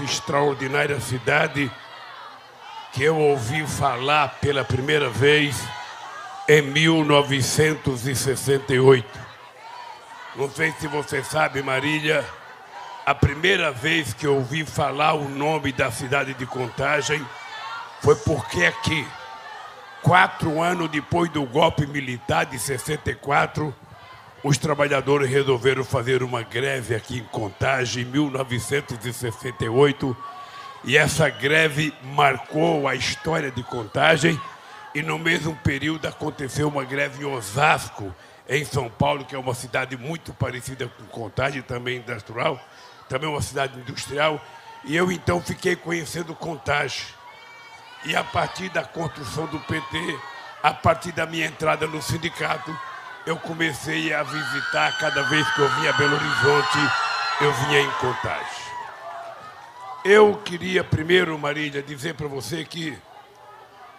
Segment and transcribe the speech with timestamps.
[0.00, 1.70] extraordinária cidade
[2.92, 5.56] que eu ouvi falar pela primeira vez
[6.48, 9.06] em 1968.
[10.34, 12.24] Não sei se você sabe, Marília,
[13.06, 17.24] a primeira vez que eu ouvi falar o nome da cidade de Contagem
[18.00, 19.06] foi porque aqui,
[20.02, 23.74] quatro anos depois do golpe militar de 64,
[24.42, 30.16] os trabalhadores resolveram fazer uma greve aqui em Contagem em 1968
[30.82, 34.40] e essa greve marcou a história de Contagem.
[34.94, 38.14] E no mesmo período aconteceu uma greve em Osasco,
[38.48, 42.58] em São Paulo, que é uma cidade muito parecida com Contagem, também industrial,
[43.08, 44.44] também uma cidade industrial,
[44.84, 47.04] e eu então fiquei conhecendo Contagem.
[48.06, 50.18] E a partir da construção do PT,
[50.62, 52.74] a partir da minha entrada no sindicato,
[53.26, 56.78] eu comecei a visitar cada vez que eu vinha a Belo Horizonte,
[57.40, 58.70] eu vinha em Contagem.
[60.04, 62.96] Eu queria primeiro, Marília, dizer para você que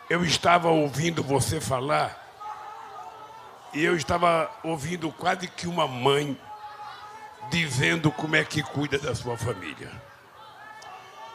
[0.10, 2.18] eu estava ouvindo você falar
[3.74, 6.38] e eu estava ouvindo quase que uma mãe
[7.50, 9.92] dizendo como é que cuida da sua família.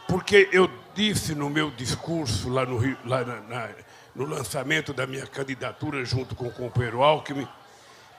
[0.09, 3.69] Porque eu disse no meu discurso lá no, lá na, na,
[4.15, 7.49] no lançamento da minha candidatura junto com o companheiro Alckmin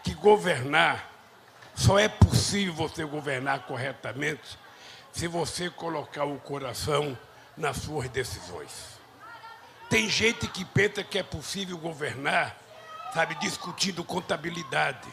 [0.08, 1.12] que governar
[1.76, 4.58] só é possível você governar corretamente
[5.12, 7.18] se você colocar o coração
[7.58, 8.72] nas suas decisões.
[9.90, 12.56] Tem gente que pensa que é possível governar,
[13.14, 15.10] sabe, discutindo contabilidade.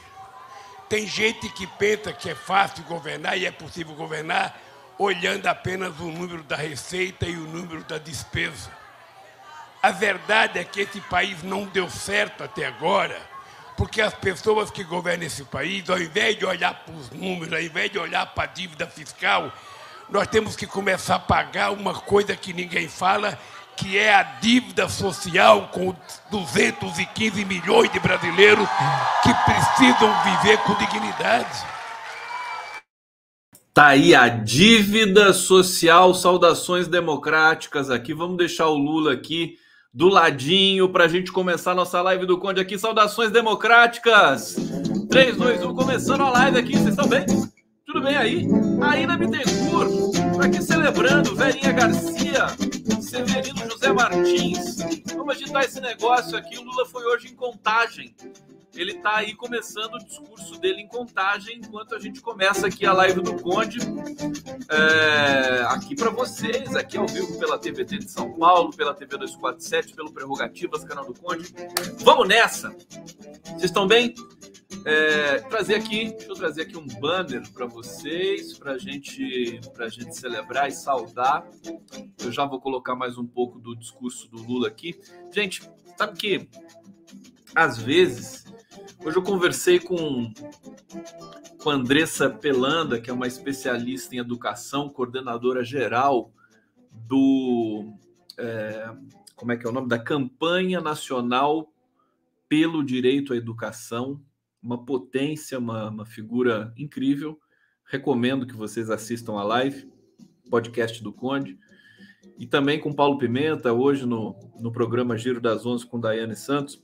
[0.88, 4.56] Tem gente que pensa que é fácil governar e é possível governar
[4.96, 8.70] olhando apenas o número da receita e o número da despesa.
[9.82, 13.33] A verdade é que esse país não deu certo até agora,
[13.76, 17.60] porque as pessoas que governam esse país, ao invés de olhar para os números, ao
[17.60, 19.52] invés de olhar para a dívida fiscal,
[20.08, 23.38] nós temos que começar a pagar uma coisa que ninguém fala,
[23.76, 25.94] que é a dívida social com
[26.30, 28.68] 215 milhões de brasileiros
[29.22, 31.66] que precisam viver com dignidade.
[33.72, 38.14] Tá aí a dívida social, saudações democráticas aqui.
[38.14, 39.58] Vamos deixar o Lula aqui
[39.94, 42.76] do ladinho para a gente começar nossa live do Conde aqui.
[42.76, 44.56] Saudações democráticas.
[45.08, 46.72] 3, 2, 1, começando a live aqui.
[46.72, 47.24] Vocês estão bem?
[47.86, 48.48] Tudo bem aí?
[48.82, 49.90] Ainda Bittencourt,
[50.32, 52.48] por aqui celebrando, Verinha Garcia,
[53.00, 54.78] Severino José Martins.
[55.14, 56.58] Vamos agitar esse negócio aqui.
[56.58, 58.12] O Lula foi hoje em contagem
[58.76, 62.92] ele está aí começando o discurso dele em contagem, enquanto a gente começa aqui a
[62.92, 63.78] live do Conde,
[64.68, 69.94] é, aqui para vocês, aqui ao vivo pela TVT de São Paulo, pela TV 247,
[69.94, 71.54] pelo Prerrogativas, canal do Conde.
[72.00, 72.74] Vamos nessa!
[73.44, 74.14] Vocês estão bem?
[74.84, 80.14] É, trazer aqui, deixa eu trazer aqui um banner para vocês, para gente, a gente
[80.14, 81.46] celebrar e saudar.
[82.22, 84.98] Eu já vou colocar mais um pouco do discurso do Lula aqui.
[85.32, 85.62] Gente,
[85.96, 86.48] sabe que
[87.54, 88.43] às vezes
[89.04, 90.32] Hoje eu conversei com,
[91.58, 96.32] com Andressa Pelanda, que é uma especialista em educação, coordenadora geral
[96.90, 97.92] do.
[98.38, 98.90] É,
[99.36, 99.88] como é que é o nome?
[99.88, 101.70] Da Campanha Nacional
[102.48, 104.18] pelo Direito à Educação.
[104.62, 107.38] Uma potência, uma, uma figura incrível.
[107.84, 109.86] Recomendo que vocês assistam a live,
[110.48, 111.58] podcast do Conde.
[112.38, 116.82] E também com Paulo Pimenta, hoje no, no programa Giro das Onze com Daiane Santos.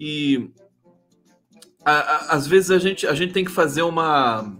[0.00, 0.50] E
[1.84, 4.56] às vezes a gente, a gente tem que fazer uma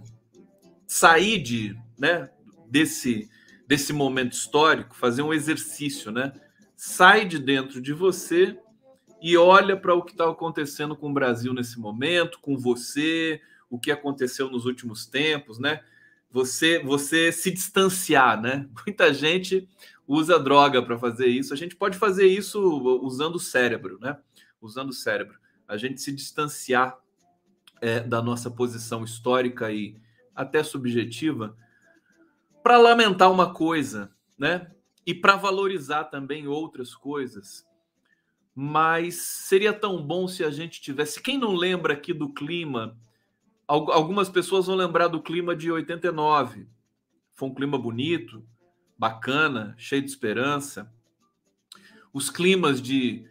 [0.87, 2.29] sair de, né,
[2.67, 3.29] desse,
[3.67, 6.33] desse momento histórico, fazer um exercício, né?
[6.75, 8.57] Sai de dentro de você
[9.21, 13.39] e olha para o que está acontecendo com o Brasil nesse momento, com você,
[13.69, 15.81] o que aconteceu nos últimos tempos, né?
[16.31, 18.67] Você, você se distanciar, né?
[18.85, 19.67] Muita gente
[20.07, 21.53] usa droga para fazer isso.
[21.53, 22.59] A gente pode fazer isso
[23.03, 24.17] usando o cérebro, né?
[24.59, 25.37] Usando o cérebro.
[25.67, 26.97] A gente se distanciar
[27.81, 29.95] é, da nossa posição histórica e
[30.35, 31.55] até subjetiva
[32.63, 34.71] para lamentar uma coisa, né?
[35.05, 37.65] E para valorizar também outras coisas.
[38.53, 41.21] Mas seria tão bom se a gente tivesse.
[41.21, 42.97] Quem não lembra aqui do clima?
[43.67, 46.67] Algumas pessoas vão lembrar do clima de 89.
[47.31, 48.43] Foi um clima bonito,
[48.97, 50.91] bacana, cheio de esperança.
[52.11, 53.25] Os climas de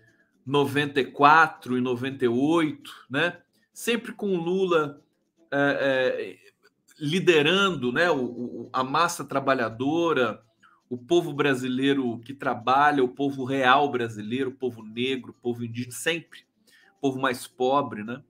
[0.46, 3.42] 94 e 98, né?
[3.78, 5.00] Sempre com Lula
[5.52, 6.36] é, é,
[6.98, 10.42] liderando né, o, o, a massa trabalhadora,
[10.90, 15.92] o povo brasileiro que trabalha, o povo real brasileiro, o povo negro, o povo indígena,
[15.92, 16.40] sempre.
[17.00, 18.20] povo mais pobre, né?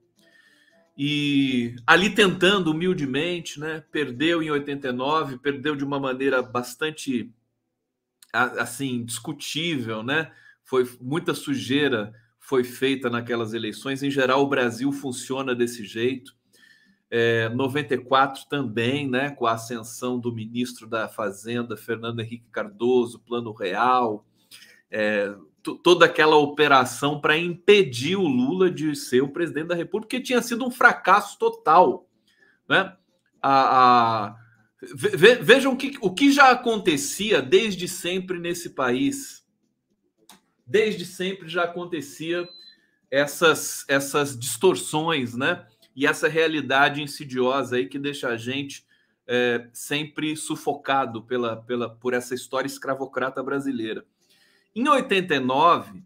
[0.95, 3.83] E ali tentando humildemente, né?
[3.91, 7.33] Perdeu em 89, perdeu de uma maneira bastante
[8.31, 10.31] assim discutível, né?
[10.63, 12.13] Foi muita sujeira
[12.49, 14.01] foi feita naquelas eleições.
[14.01, 16.35] Em geral, o Brasil funciona desse jeito.
[17.07, 23.53] É, 94 também, né, com a ascensão do ministro da Fazenda, Fernando Henrique Cardoso, Plano
[23.53, 24.25] Real,
[24.89, 25.31] é,
[25.83, 30.41] toda aquela operação para impedir o Lula de ser o presidente da República, que tinha
[30.41, 32.09] sido um fracasso total.
[32.67, 32.95] Né?
[33.39, 34.35] A, a,
[34.81, 39.47] ve, vejam que, o que já acontecia desde sempre nesse país.
[40.69, 42.47] Desde sempre já acontecia
[43.09, 45.65] essas, essas distorções, né?
[45.95, 48.85] E essa realidade insidiosa aí que deixa a gente
[49.27, 54.05] é, sempre sufocado pela, pela, por essa história escravocrata brasileira.
[54.75, 56.03] Em 89,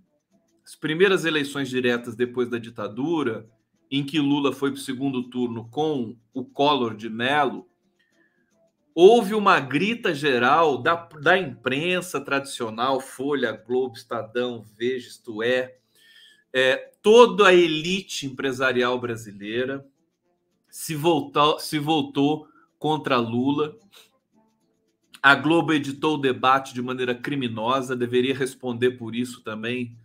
[0.65, 3.45] as primeiras eleições diretas depois da ditadura,
[3.91, 7.67] em que Lula foi para o segundo turno com o Collor de Mello,
[8.95, 15.77] houve uma grita geral da, da imprensa tradicional, Folha, Globo, Estadão, Veja, isto é,
[16.51, 19.85] é, toda a elite empresarial brasileira
[20.69, 22.47] se voltou, se voltou
[22.77, 23.75] contra Lula
[25.23, 29.97] a Globo editou o debate de maneira criminosa, deveria responder por isso também,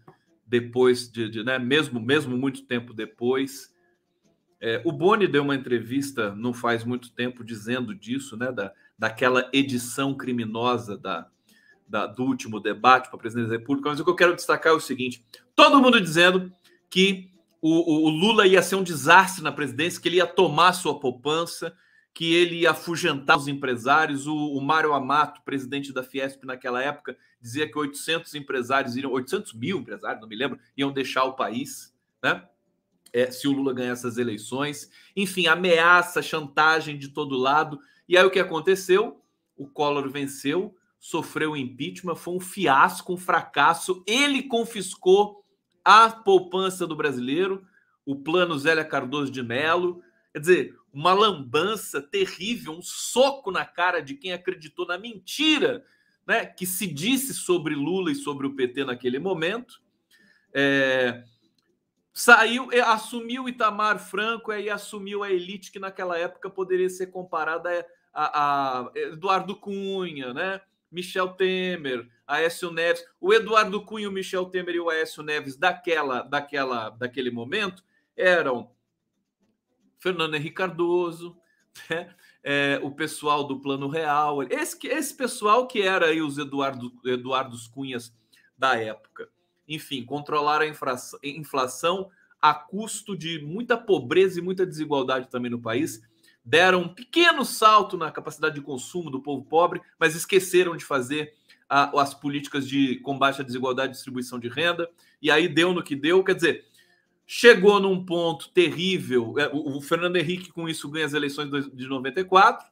[0.46, 3.74] depois de, de né, mesmo, mesmo muito tempo depois.
[4.60, 9.48] É, o Boni deu uma entrevista não faz muito tempo dizendo disso, né, da, daquela
[9.52, 11.28] edição criminosa da,
[11.86, 13.88] da do último debate para a presidência da República.
[13.88, 15.24] Mas o que eu quero destacar é o seguinte:
[15.54, 16.52] todo mundo dizendo
[16.90, 20.98] que o, o Lula ia ser um desastre na presidência, que ele ia tomar sua
[20.98, 21.74] poupança,
[22.12, 24.26] que ele ia afugentar os empresários.
[24.26, 29.54] O, o Mário Amato, presidente da Fiesp naquela época, dizia que 800 empresários iriam, 800
[29.54, 32.42] mil empresários, não me lembro, iam deixar o país, né?
[33.12, 34.90] É, se o Lula ganhar essas eleições.
[35.16, 37.78] Enfim, ameaça, chantagem de todo lado.
[38.08, 39.22] E aí o que aconteceu?
[39.56, 44.02] O Collor venceu, sofreu impeachment, foi um fiasco, um fracasso.
[44.06, 45.44] Ele confiscou
[45.84, 47.64] a poupança do brasileiro,
[48.04, 50.02] o plano Zélia Cardoso de Mello.
[50.32, 55.84] Quer dizer, uma lambança terrível, um soco na cara de quem acreditou na mentira
[56.28, 59.80] né, que se disse sobre Lula e sobre o PT naquele momento.
[60.52, 61.24] É,
[62.18, 68.80] saiu, assumiu Itamar Franco e assumiu a elite que naquela época poderia ser comparada a,
[68.80, 70.60] a Eduardo Cunha, né?
[70.90, 73.04] Michel Temer, Aécio Neves.
[73.20, 77.84] O Eduardo Cunha, o Michel Temer e o Aécio Neves daquela, daquela, daquele momento
[78.16, 78.72] eram
[80.00, 81.36] Fernando Henrique Cardoso,
[81.88, 82.12] né?
[82.42, 87.68] é, o pessoal do Plano Real, esse, esse pessoal que era aí os Eduardo, Eduardos
[87.68, 88.12] Cunhas
[88.56, 89.30] da época.
[89.68, 92.08] Enfim, controlar a inflação,
[92.40, 96.00] a custo de muita pobreza e muita desigualdade também no país.
[96.44, 101.34] Deram um pequeno salto na capacidade de consumo do povo pobre, mas esqueceram de fazer
[101.68, 104.88] as políticas de combate à desigualdade e distribuição de renda.
[105.20, 106.24] E aí deu no que deu.
[106.24, 106.64] Quer dizer,
[107.26, 109.34] chegou num ponto terrível.
[109.38, 112.66] É, o Fernando Henrique, com isso, ganha as eleições de 94.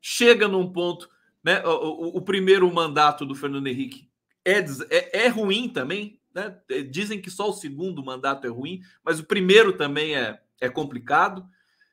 [0.00, 1.08] Chega num ponto.
[1.44, 4.08] Né, o, o primeiro mandato do Fernando Henrique
[4.44, 4.58] é,
[4.90, 6.18] é, é ruim também.
[6.34, 6.56] Né?
[6.68, 10.68] É, dizem que só o segundo mandato é ruim, mas o primeiro também é, é
[10.68, 11.46] complicado.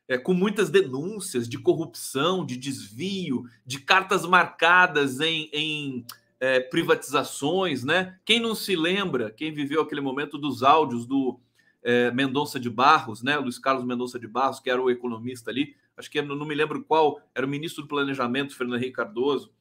[0.07, 6.05] É, com muitas denúncias de corrupção, de desvio, de cartas marcadas em, em
[6.37, 8.17] é, privatizações, né?
[8.25, 11.39] Quem não se lembra, quem viveu aquele momento dos áudios do
[11.81, 13.37] é, Mendonça de Barros, né?
[13.37, 16.83] Luiz Carlos Mendonça de Barros, que era o economista ali, acho que não me lembro
[16.83, 19.53] qual, era o ministro do Planejamento, Fernando Henrique Cardoso,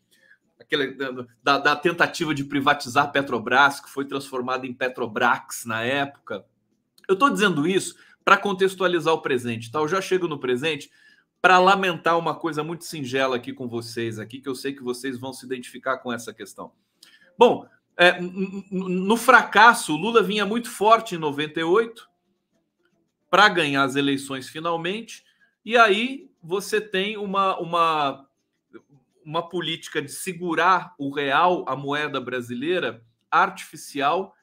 [0.60, 0.94] aquele,
[1.42, 6.44] da, da tentativa de privatizar Petrobras, que foi transformada em Petrobrax na época.
[7.08, 9.78] Eu estou dizendo isso para contextualizar o presente, tá?
[9.78, 10.90] Eu já chego no presente
[11.40, 15.18] para lamentar uma coisa muito singela aqui com vocês, aqui que eu sei que vocês
[15.18, 16.70] vão se identificar com essa questão.
[17.36, 22.08] Bom, é, no fracasso, Lula vinha muito forte em 98,
[23.30, 25.24] para ganhar as eleições finalmente,
[25.64, 28.26] e aí você tem uma, uma,
[29.24, 34.34] uma política de segurar o real, a moeda brasileira, artificial,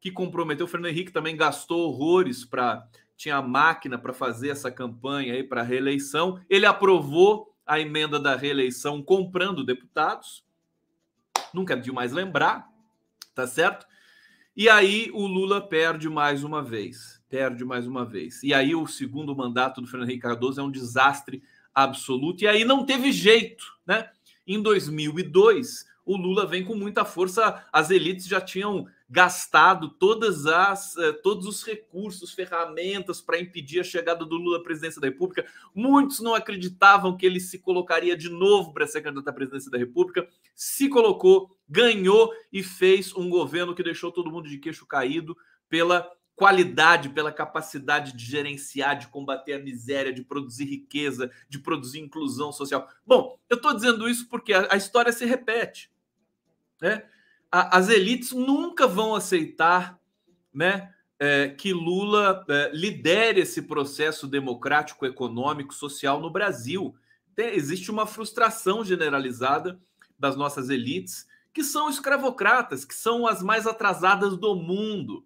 [0.00, 0.66] que comprometeu.
[0.66, 2.86] O Fernando Henrique também gastou horrores para.
[3.16, 6.40] Tinha a máquina para fazer essa campanha aí para reeleição.
[6.50, 10.44] Ele aprovou a emenda da reeleição comprando deputados.
[11.52, 12.68] Nunca de mais lembrar,
[13.32, 13.86] tá certo?
[14.56, 18.44] E aí o Lula perde mais uma vez perde mais uma vez.
[18.44, 21.42] E aí o segundo mandato do Fernando Henrique Cardoso é um desastre
[21.74, 22.44] absoluto.
[22.44, 24.08] E aí não teve jeito, né?
[24.46, 27.64] Em 2002, o Lula vem com muita força.
[27.72, 33.84] As elites já tinham gastado todas as, eh, todos os recursos, ferramentas para impedir a
[33.84, 35.46] chegada do Lula à presidência da República.
[35.74, 39.78] Muitos não acreditavam que ele se colocaria de novo para ser candidato à presidência da
[39.78, 40.26] República.
[40.54, 45.36] Se colocou, ganhou e fez um governo que deixou todo mundo de queixo caído
[45.68, 52.00] pela qualidade, pela capacidade de gerenciar, de combater a miséria, de produzir riqueza, de produzir
[52.00, 52.88] inclusão social.
[53.06, 55.90] Bom, eu estou dizendo isso porque a, história se repete.
[56.80, 57.04] Né?
[57.50, 59.98] As elites nunca vão aceitar
[60.52, 66.96] né, é, que Lula é, lidere esse processo democrático, econômico, social no Brasil.
[67.36, 69.78] Tem, existe uma frustração generalizada
[70.18, 75.24] das nossas elites, que são escravocratas, que são as mais atrasadas do mundo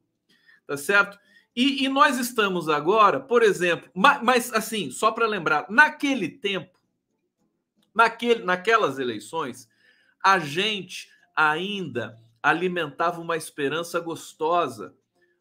[0.68, 1.18] tá certo?
[1.56, 6.78] E, e nós estamos agora, por exemplo, mas, mas assim, só para lembrar, naquele tempo,
[7.92, 9.66] naquele, naquelas eleições,
[10.22, 14.94] a gente ainda alimentava uma esperança gostosa.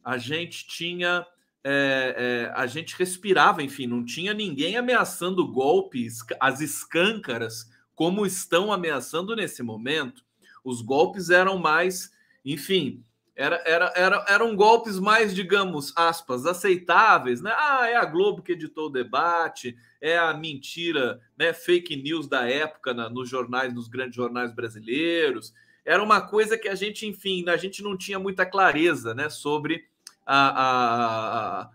[0.03, 1.27] A gente tinha,
[1.63, 8.71] é, é, a gente respirava, enfim, não tinha ninguém ameaçando golpes, as escâncaras, como estão
[8.71, 10.23] ameaçando nesse momento.
[10.63, 12.11] Os golpes eram mais,
[12.45, 13.03] enfim,
[13.37, 17.53] era, era, era, eram golpes mais, digamos, aspas, aceitáveis, né?
[17.55, 21.53] Ah, é a Globo que editou o debate, é a mentira, né?
[21.53, 25.53] Fake news da época na, nos jornais, nos grandes jornais brasileiros.
[25.85, 29.29] Era uma coisa que a gente, enfim, a gente não tinha muita clareza, né?
[29.29, 29.85] Sobre
[30.25, 31.69] a, a, a,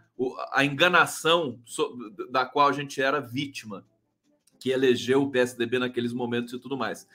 [0.53, 1.61] a enganação
[2.29, 3.87] da qual a gente era vítima,
[4.59, 7.07] que elegeu o PSDB naqueles momentos e tudo mais.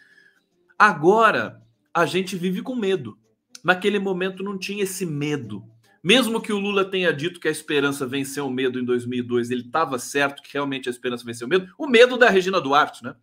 [0.79, 1.61] Agora,
[1.93, 3.19] a gente vive com medo
[3.67, 5.61] naquele momento não tinha esse medo.
[6.01, 9.63] Mesmo que o Lula tenha dito que a esperança venceu o medo em 2002, ele
[9.63, 11.69] estava certo que realmente a esperança venceu o medo.
[11.77, 13.13] O medo da Regina Duarte, né?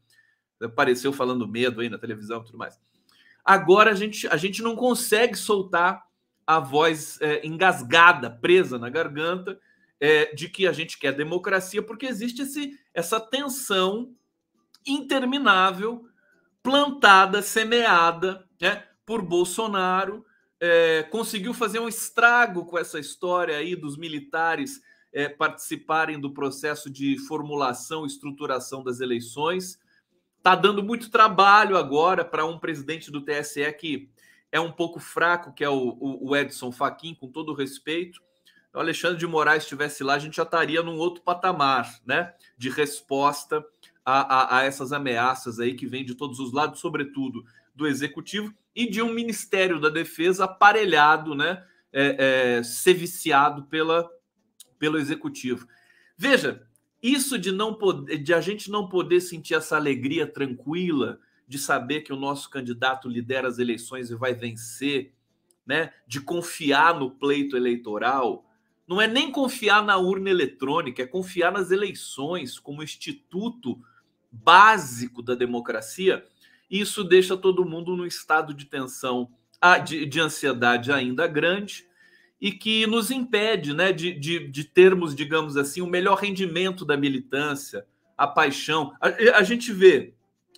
[0.61, 2.79] Apareceu falando medo aí na televisão e tudo mais.
[3.43, 6.05] Agora a gente, a gente não consegue soltar
[6.47, 9.59] a voz é, engasgada, presa na garganta,
[9.99, 14.15] é, de que a gente quer democracia, porque existe esse, essa tensão
[14.87, 16.07] interminável,
[16.63, 18.85] plantada, semeada, né?
[19.07, 20.23] por Bolsonaro,
[20.67, 24.81] é, conseguiu fazer um estrago com essa história aí dos militares
[25.13, 29.79] é, participarem do processo de formulação e estruturação das eleições.
[30.39, 34.09] Está dando muito trabalho agora para um presidente do TSE que
[34.51, 38.23] é um pouco fraco, que é o, o Edson Fachin, com todo respeito.
[38.71, 42.33] Se o Alexandre de Moraes estivesse lá, a gente já estaria num outro patamar né,
[42.57, 43.63] de resposta
[44.03, 47.45] a, a, a essas ameaças aí que vêm de todos os lados, sobretudo
[47.75, 54.09] do executivo e de um Ministério da Defesa aparelhado, né, é, é, ser viciado pela,
[54.79, 55.67] pelo executivo.
[56.17, 56.67] Veja,
[57.03, 62.01] isso de não poder, de a gente não poder sentir essa alegria tranquila de saber
[62.01, 65.13] que o nosso candidato lidera as eleições e vai vencer,
[65.67, 68.45] né, de confiar no pleito eleitoral,
[68.87, 73.81] não é nem confiar na urna eletrônica, é confiar nas eleições como instituto
[74.31, 76.25] básico da democracia
[76.81, 79.31] isso deixa todo mundo num estado de tensão,
[79.85, 81.87] de, de ansiedade ainda grande
[82.41, 86.97] e que nos impede né, de, de, de, termos, digamos assim, o melhor rendimento da
[86.97, 87.87] militância,
[88.19, 88.93] a paixão.
[89.01, 90.13] A, a gente vê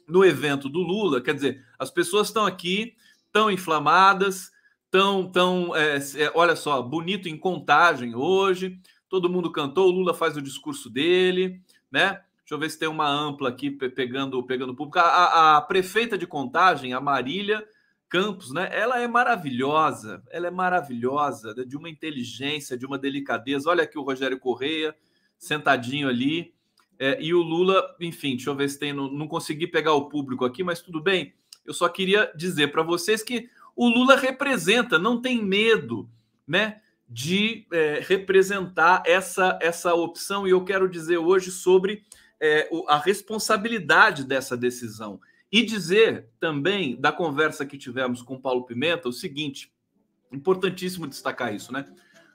[0.09, 2.95] no evento do Lula, quer dizer, as pessoas estão aqui,
[3.31, 4.51] tão inflamadas,
[4.91, 10.15] tão, tão é, é, olha só, bonito em contagem hoje, todo mundo cantou, o Lula
[10.15, 12.21] faz o discurso dele, né?
[12.47, 15.01] Deixa eu ver se tem uma ampla aqui pegando pegando público.
[15.01, 17.67] A, a, prefeita de Contagem, a Marília
[18.09, 18.71] Campos, né?
[18.73, 23.69] Ela é maravilhosa, ela é maravilhosa, de uma inteligência, de uma delicadeza.
[23.69, 24.95] Olha aqui o Rogério Correia
[25.37, 26.55] sentadinho ali.
[27.01, 28.93] É, e o Lula, enfim, deixa eu ver se tem.
[28.93, 31.35] Não, não consegui pegar o público aqui, mas tudo bem.
[31.65, 36.09] Eu só queria dizer para vocês que o Lula representa, não tem medo,
[36.47, 36.81] né?
[37.09, 42.05] De é, representar essa, essa opção, e eu quero dizer hoje sobre
[42.41, 45.21] é, a responsabilidade dessa decisão.
[45.51, 49.73] E dizer também, da conversa que tivemos com Paulo Pimenta, o seguinte:
[50.33, 51.85] importantíssimo destacar isso, né?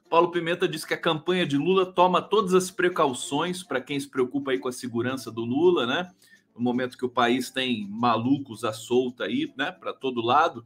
[0.10, 4.10] Paulo Pimenta disse que a campanha de Lula toma todas as precauções para quem se
[4.10, 6.12] preocupa aí com a segurança do Lula, né?
[6.54, 10.66] No momento que o país tem malucos à solta aí, né, para todo lado,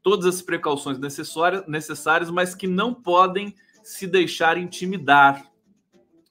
[0.00, 5.44] todas as precauções necessárias, necessárias, mas que não podem se deixar intimidar,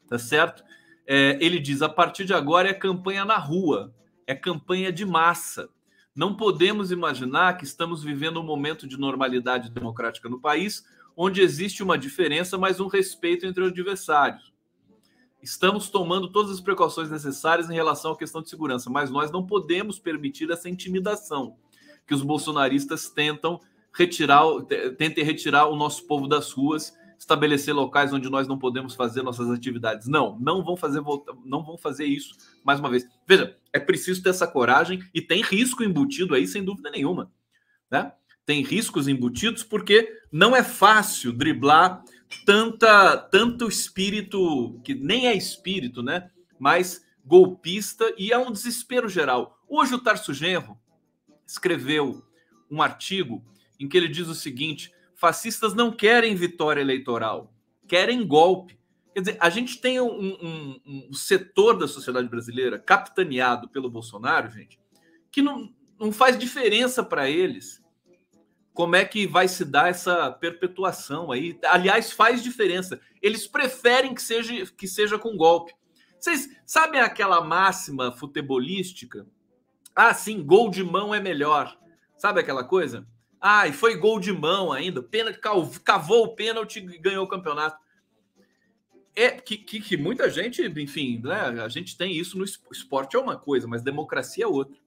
[0.07, 0.63] tá certo?
[1.07, 3.95] É, ele diz: a partir de agora é campanha na rua,
[4.27, 5.69] é campanha de massa.
[6.13, 10.83] Não podemos imaginar que estamos vivendo um momento de normalidade democrática no país,
[11.15, 14.53] onde existe uma diferença, mas um respeito entre os adversários.
[15.41, 19.45] Estamos tomando todas as precauções necessárias em relação à questão de segurança, mas nós não
[19.45, 21.55] podemos permitir essa intimidação.
[22.05, 23.59] que os bolsonaristas tentam
[23.93, 24.45] retirar,
[24.97, 29.49] tentem retirar o nosso povo das ruas, estabelecer locais onde nós não podemos fazer nossas
[29.49, 30.07] atividades.
[30.07, 31.01] Não, não vão fazer
[31.43, 33.05] não vão fazer isso mais uma vez.
[33.25, 37.31] Veja, é preciso ter essa coragem e tem risco embutido aí sem dúvida nenhuma,
[37.89, 38.11] né?
[38.45, 42.03] Tem riscos embutidos porque não é fácil driblar
[42.45, 46.29] tanta tanto espírito que nem é espírito, né?
[46.59, 49.61] Mas golpista e é um desespero geral.
[49.67, 50.77] Hoje o Tarso Genro
[51.45, 52.23] escreveu
[52.71, 53.43] um artigo
[53.79, 57.53] em que ele diz o seguinte: fascistas não querem vitória eleitoral,
[57.87, 58.79] querem golpe.
[59.13, 64.49] Quer dizer, a gente tem um, um, um setor da sociedade brasileira capitaneado pelo Bolsonaro,
[64.49, 64.79] gente,
[65.31, 67.83] que não, não faz diferença para eles
[68.77, 71.59] como é que vai se dar essa perpetuação aí.
[71.65, 73.01] Aliás, faz diferença.
[73.23, 75.73] Eles preferem que seja, que seja com golpe.
[76.19, 79.25] Vocês sabem aquela máxima futebolística?
[79.95, 81.75] Ah, sim, gol de mão é melhor.
[82.19, 83.07] Sabe aquela coisa?
[83.39, 85.01] Ah, e foi gol de mão ainda.
[85.01, 85.39] Pênalti,
[85.83, 87.77] cavou o pênalti e ganhou o campeonato.
[89.15, 93.19] É que, que, que, muita gente, enfim, né, a gente tem isso no esporte é
[93.19, 94.77] uma coisa, mas democracia é outra.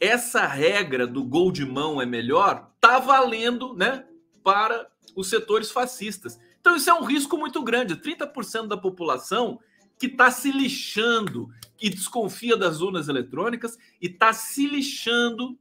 [0.00, 4.06] Essa regra do gol de mão é melhor tá valendo, né,
[4.42, 6.40] para os setores fascistas.
[6.60, 7.96] Então isso é um risco muito grande.
[7.96, 9.60] 30% da população
[9.98, 11.48] que está se lixando
[11.80, 15.58] e desconfia das urnas eletrônicas e está se lixando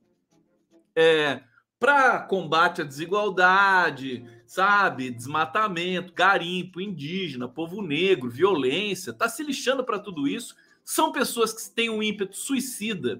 [0.95, 1.43] é,
[1.81, 5.09] para combate à desigualdade, sabe?
[5.09, 10.55] Desmatamento, garimpo, indígena, povo negro, violência, tá se lixando para tudo isso.
[10.85, 13.19] São pessoas que têm um ímpeto suicida.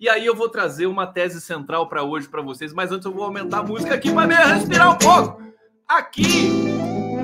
[0.00, 3.12] E aí eu vou trazer uma tese central para hoje para vocês, mas antes eu
[3.12, 5.40] vou aumentar a música aqui para me respirar um pouco.
[5.86, 6.48] Aqui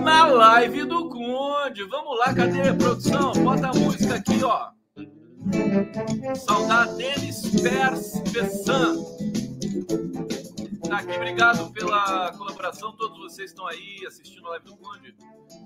[0.05, 1.83] na live do Conde.
[1.83, 3.33] Vamos lá, cadê a produção?
[3.33, 4.69] Bota a música aqui, ó.
[6.37, 8.95] Saudade deles, Pers Pessan.
[10.89, 12.93] Tá aqui, obrigado pela colaboração.
[12.93, 15.17] Todos vocês estão aí assistindo a live do Conde.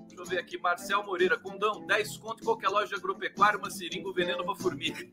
[0.07, 4.09] Deixa eu ver aqui, Marcel Moreira, Condão, 10 conto em qualquer loja agropecuária, uma seringa,
[4.09, 5.07] um veneno pra formiga.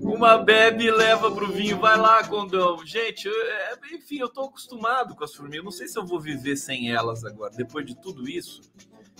[0.00, 1.78] Uma bebe leva pro vinho.
[1.78, 2.84] Vai lá, Condão.
[2.84, 5.64] Gente, eu, é, enfim, eu tô acostumado com as formigas.
[5.64, 8.60] Não sei se eu vou viver sem elas agora, depois de tudo isso.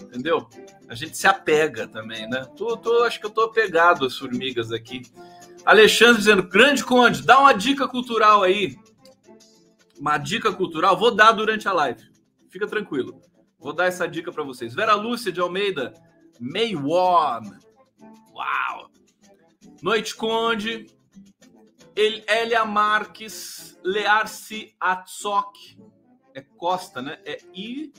[0.01, 0.49] Entendeu?
[0.89, 2.45] A gente se apega também, né?
[2.57, 5.03] Tô, tô, acho que eu tô apegado às formigas aqui.
[5.65, 8.77] Alexandre dizendo, grande conde, dá uma dica cultural aí.
[9.99, 12.03] Uma dica cultural, vou dar durante a live.
[12.51, 13.21] Fica tranquilo.
[13.59, 14.75] Vou dar essa dica para vocês.
[14.75, 15.95] Vera Lúcia de Almeida,
[16.39, 17.59] May Warm.
[18.35, 18.91] Uau!
[19.81, 20.87] Noite Conde,
[21.97, 25.79] Elia Marques, Learce Atsok.
[26.35, 27.19] É Costa, né?
[27.25, 27.93] É I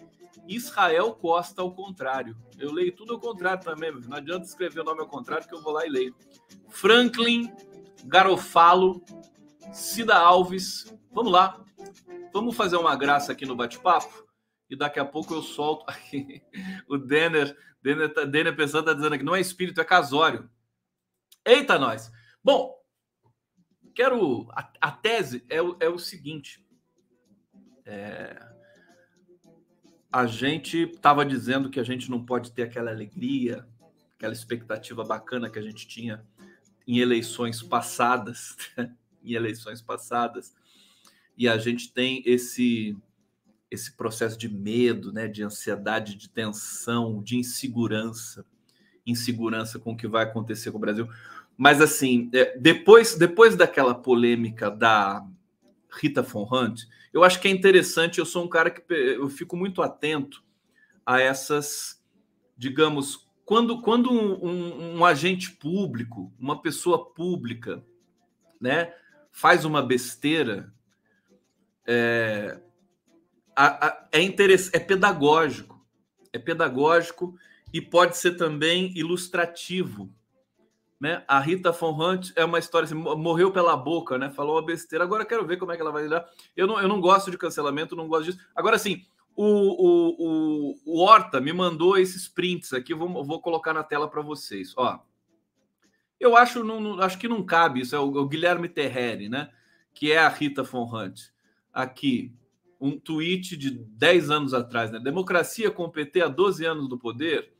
[0.47, 2.37] Israel Costa ao contrário.
[2.57, 5.61] Eu leio tudo ao contrário também, não adianta escrever o nome ao contrário que eu
[5.61, 6.15] vou lá e leio.
[6.69, 7.51] Franklin
[8.05, 9.03] Garofalo,
[9.73, 10.93] Cida Alves.
[11.11, 11.63] Vamos lá.
[12.33, 14.25] Vamos fazer uma graça aqui no bate-papo
[14.69, 16.41] e daqui a pouco eu solto aqui.
[16.87, 20.49] O Denner, Denner, tá, Denner pensando, tá dizendo que não é espírito, é casório.
[21.45, 22.11] Eita, nós.
[22.43, 22.75] Bom,
[23.93, 24.49] quero.
[24.51, 26.65] A, a tese é, é o seguinte.
[27.85, 28.44] É,
[30.11, 33.65] a gente estava dizendo que a gente não pode ter aquela alegria,
[34.15, 36.23] aquela expectativa bacana que a gente tinha
[36.87, 38.55] em eleições passadas,
[39.23, 40.55] em eleições passadas,
[41.37, 42.97] e a gente tem esse
[43.69, 48.45] esse processo de medo, né, de ansiedade, de tensão, de insegurança,
[49.05, 51.09] insegurança com o que vai acontecer com o Brasil.
[51.57, 55.27] Mas assim, é, depois depois daquela polêmica da
[55.95, 58.19] Rita Von Hunt, eu acho que é interessante.
[58.19, 60.43] Eu sou um cara que eu fico muito atento
[61.05, 62.03] a essas,
[62.57, 67.85] digamos, quando, quando um, um, um agente público, uma pessoa pública,
[68.59, 68.93] né,
[69.31, 70.73] faz uma besteira,
[71.85, 72.59] é,
[73.55, 74.23] a, a, é,
[74.73, 75.85] é pedagógico,
[76.33, 77.37] é pedagógico
[77.71, 80.11] e pode ser também ilustrativo
[80.99, 81.23] né?
[81.27, 84.29] A Rita Von Hunt é uma história assim, morreu pela boca, né?
[84.29, 85.03] Falou uma besteira.
[85.03, 86.25] Agora quero ver como é que ela vai lidar.
[86.55, 88.39] Eu não, eu não gosto de cancelamento, não gosto disso.
[88.55, 89.05] Agora sim,
[89.35, 94.09] o, o, o, o Horta me mandou esses prints aqui, vou, vou colocar na tela
[94.09, 94.73] para vocês.
[94.77, 94.99] Ó,
[96.19, 97.95] eu acho, não, não, acho que não cabe isso.
[97.95, 99.49] É o, o Guilherme Terreri, né?
[99.93, 101.19] Que é a Rita Von Hunt.
[101.73, 102.33] Aqui,
[102.79, 104.99] um tweet de 10 anos atrás, né?
[104.99, 107.54] Democracia com o PT há 12 anos do poder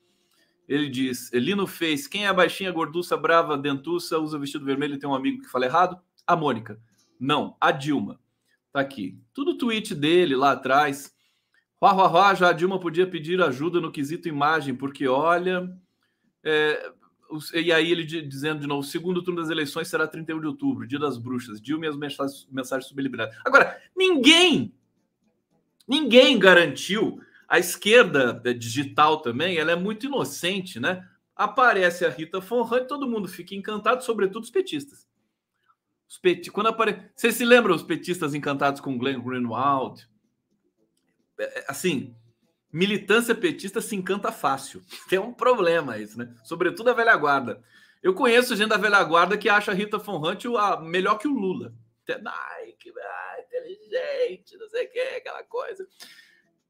[0.67, 2.07] ele diz: Elino fez.
[2.07, 5.65] Quem é baixinha, gorduça, brava, dentuça, usa vestido vermelho e tem um amigo que fala
[5.65, 5.99] errado?
[6.25, 6.79] A Mônica.
[7.19, 8.19] Não, a Dilma.
[8.71, 9.17] Tá aqui.
[9.33, 11.13] Tudo tweet dele lá atrás.
[11.79, 15.69] Ruá, ruá, ruá, já a Dilma podia pedir ajuda no quesito imagem, porque olha.
[16.43, 16.91] É,
[17.53, 20.87] e aí ele dizendo de novo, o segundo turno das eleições será 31 de outubro,
[20.87, 22.93] dia das bruxas, Dilma e as mensagens, mensagens.
[23.43, 24.73] Agora, ninguém,
[25.87, 31.07] ninguém garantiu, a esquerda digital também, ela é muito inocente, né?
[31.35, 35.07] Aparece a Rita Von Hunt, todo mundo fica encantado, sobretudo os petistas.
[36.07, 36.51] Os peti...
[36.51, 37.09] Quando apare...
[37.15, 40.07] Vocês se lembram os petistas encantados com Glenn Greenwald?
[41.37, 42.15] É, é, assim,
[42.71, 44.81] militância petista se encanta fácil.
[45.09, 46.33] Tem um problema isso, né?
[46.43, 47.61] Sobretudo a velha guarda.
[48.01, 51.33] Eu conheço gente da velha guarda que acha a Rita Hunt a, melhor que o
[51.33, 51.73] Lula.
[52.07, 55.87] Ai, que ai, inteligente, não sei o que, aquela coisa.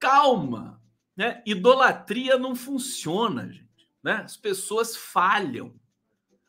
[0.06, 0.80] Calma,
[1.18, 1.42] né?
[1.48, 3.90] Idolatria não funciona, gente.
[4.04, 4.18] Né?
[4.24, 5.74] As pessoas falham.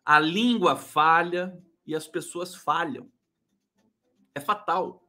[0.05, 3.11] A língua falha e as pessoas falham.
[4.35, 5.03] É fatal.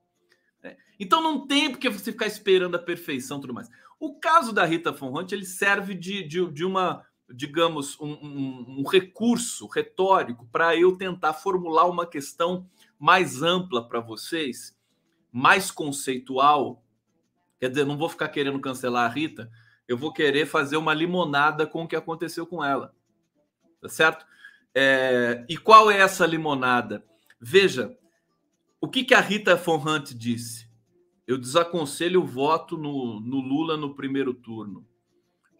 [0.63, 0.77] Né?
[0.97, 3.69] Então não tem porque você ficar esperando a perfeição tudo mais.
[3.99, 8.87] O caso da Rita Von ele serve de, de, de uma, digamos, um, um, um
[8.87, 12.65] recurso retórico para eu tentar formular uma questão
[12.97, 14.73] mais ampla para vocês,
[15.33, 16.81] mais conceitual.
[17.59, 19.49] Quer dizer, não vou ficar querendo cancelar a Rita,
[19.87, 22.93] eu vou querer fazer uma limonada com o que aconteceu com ela.
[23.81, 24.25] Tá certo?
[24.75, 27.03] É, e qual é essa limonada?
[27.39, 27.97] Veja,
[28.79, 30.67] o que, que a Rita Von Hunt disse?
[31.27, 34.87] eu desaconselho o voto no, no Lula no primeiro turno.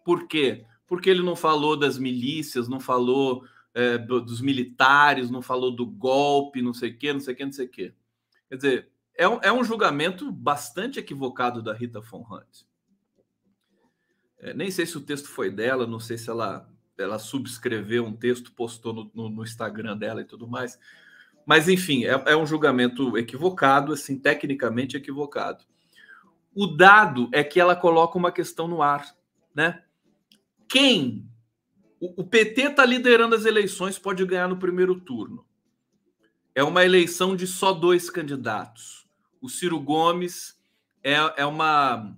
[0.02, 0.64] Por quê?
[0.86, 6.62] Porque ele não falou das milícias, não falou é, dos militares, não falou do golpe,
[6.62, 7.94] não sei o quê, não sei o quê, não sei o quê.
[8.48, 12.62] Quer dizer, é um, é um julgamento bastante equivocado da Rita Von Hunt.
[14.38, 18.14] É, nem sei se o texto foi dela, não sei se ela, ela subscreveu um
[18.14, 20.78] texto, postou no, no, no Instagram dela e tudo mais.
[21.44, 25.64] Mas, enfim, é, é um julgamento equivocado, assim, tecnicamente equivocado.
[26.54, 29.04] O dado é que ela coloca uma questão no ar,
[29.52, 29.82] né?
[30.68, 31.28] Quem?
[31.98, 35.44] O, o PT está liderando as eleições, pode ganhar no primeiro turno.
[36.54, 38.97] É uma eleição de só dois candidatos.
[39.40, 40.58] O Ciro Gomes
[41.02, 42.16] é, é uma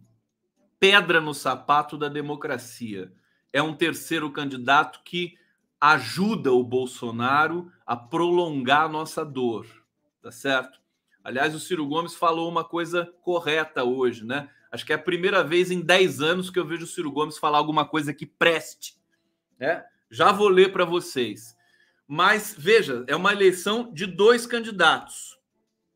[0.79, 3.13] pedra no sapato da democracia.
[3.53, 5.37] É um terceiro candidato que
[5.81, 9.67] ajuda o Bolsonaro a prolongar a nossa dor,
[10.23, 10.81] tá certo?
[11.23, 14.49] Aliás, o Ciro Gomes falou uma coisa correta hoje, né?
[14.71, 17.39] Acho que é a primeira vez em 10 anos que eu vejo o Ciro Gomes
[17.39, 18.97] falar alguma coisa que preste,
[19.59, 19.85] né?
[20.11, 21.57] Já vou ler para vocês.
[22.07, 25.39] Mas veja, é uma eleição de dois candidatos.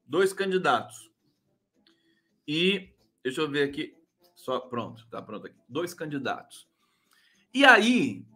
[0.07, 1.04] Dois candidatos.
[2.47, 2.91] E
[3.23, 3.97] deixa eu ver aqui.
[4.35, 5.57] Só pronto, tá pronto aqui.
[5.69, 6.69] Dois candidatos.
[7.53, 8.27] E aí,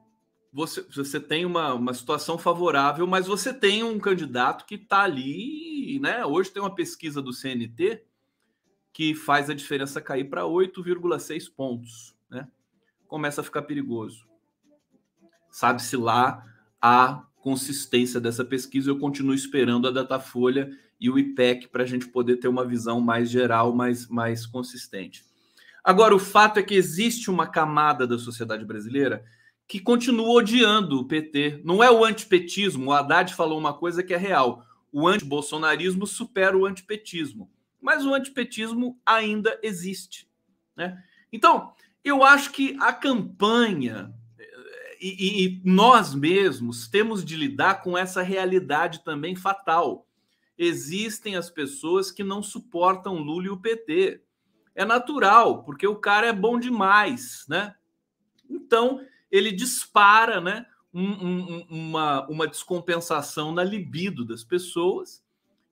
[0.53, 5.99] você, você tem uma, uma situação favorável, mas você tem um candidato que está ali,
[6.01, 6.25] né?
[6.25, 8.05] Hoje tem uma pesquisa do CNT
[8.93, 12.49] que faz a diferença cair para 8,6 pontos, né?
[13.07, 14.27] Começa a ficar perigoso.
[15.51, 16.45] Sabe-se lá
[16.81, 18.91] a consistência dessa pesquisa.
[18.91, 23.01] Eu continuo esperando a Datafolha e o IPEC para a gente poder ter uma visão
[23.01, 25.25] mais geral, mais, mais consistente.
[25.85, 29.25] Agora, o fato é que existe uma camada da sociedade brasileira
[29.67, 31.61] que continua odiando o PT.
[31.63, 32.87] Não é o antipetismo.
[32.87, 34.65] O Haddad falou uma coisa que é real.
[34.91, 37.51] O antibolsonarismo supera o antipetismo.
[37.81, 40.27] Mas o antipetismo ainda existe.
[40.75, 41.03] Né?
[41.31, 47.97] Então, eu acho que a campanha eh, e, e, nós mesmos temos de lidar com
[47.97, 50.08] essa realidade também fatal.
[50.59, 54.21] Existem as pessoas que não suportam Lula e o PT.
[54.75, 57.75] É natural, porque o cara é bom demais, né?
[58.51, 65.23] Então, ele dispara né, um, um, uma, uma descompensação na libido das pessoas,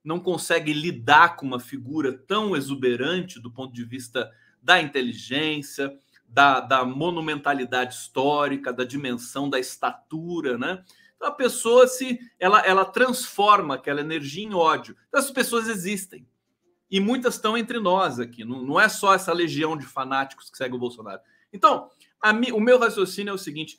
[0.05, 4.31] não consegue lidar com uma figura tão exuberante do ponto de vista
[4.63, 5.97] da inteligência,
[6.29, 10.85] da, da monumentalidade histórica, da dimensão, da estatura, né?
[11.17, 14.97] Então a pessoa se ela, ela transforma aquela energia em ódio.
[15.09, 16.27] Então, as pessoas existem.
[16.91, 18.45] E muitas estão entre nós aqui.
[18.45, 21.21] Não, não é só essa legião de fanáticos que segue o Bolsonaro.
[21.53, 21.91] Então,
[22.35, 23.79] mi, o meu raciocínio é o seguinte: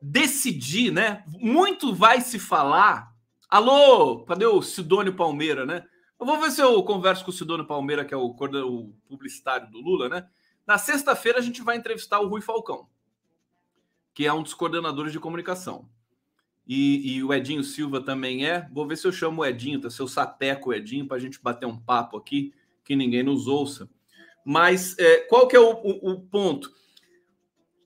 [0.00, 1.24] decidir, né?
[1.28, 3.14] Muito vai se falar.
[3.48, 5.84] Alô, cadê o Sidônio Palmeira, né?
[6.18, 9.70] Eu vou ver se eu converso com o Sidônio Palmeira, que é o, o publicitário
[9.70, 10.28] do Lula, né?
[10.66, 12.88] Na sexta-feira a gente vai entrevistar o Rui Falcão,
[14.12, 15.88] que é um dos coordenadores de comunicação.
[16.66, 18.68] E, e, o Edinho Silva também é.
[18.72, 19.88] Vou ver se eu chamo o Edinho, tá?
[19.88, 22.52] Se eu sapeco o Edinho para a gente bater um papo aqui,
[22.84, 23.88] que ninguém nos ouça.
[24.44, 26.72] Mas é, qual que é o, o, o ponto?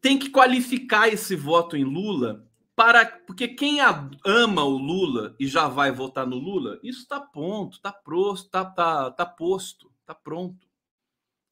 [0.00, 5.68] tem que qualificar esse voto em Lula para porque quem ama o Lula e já
[5.68, 10.66] vai votar no Lula, isso está pronto, está posto, está tá, tá posto, está pronto.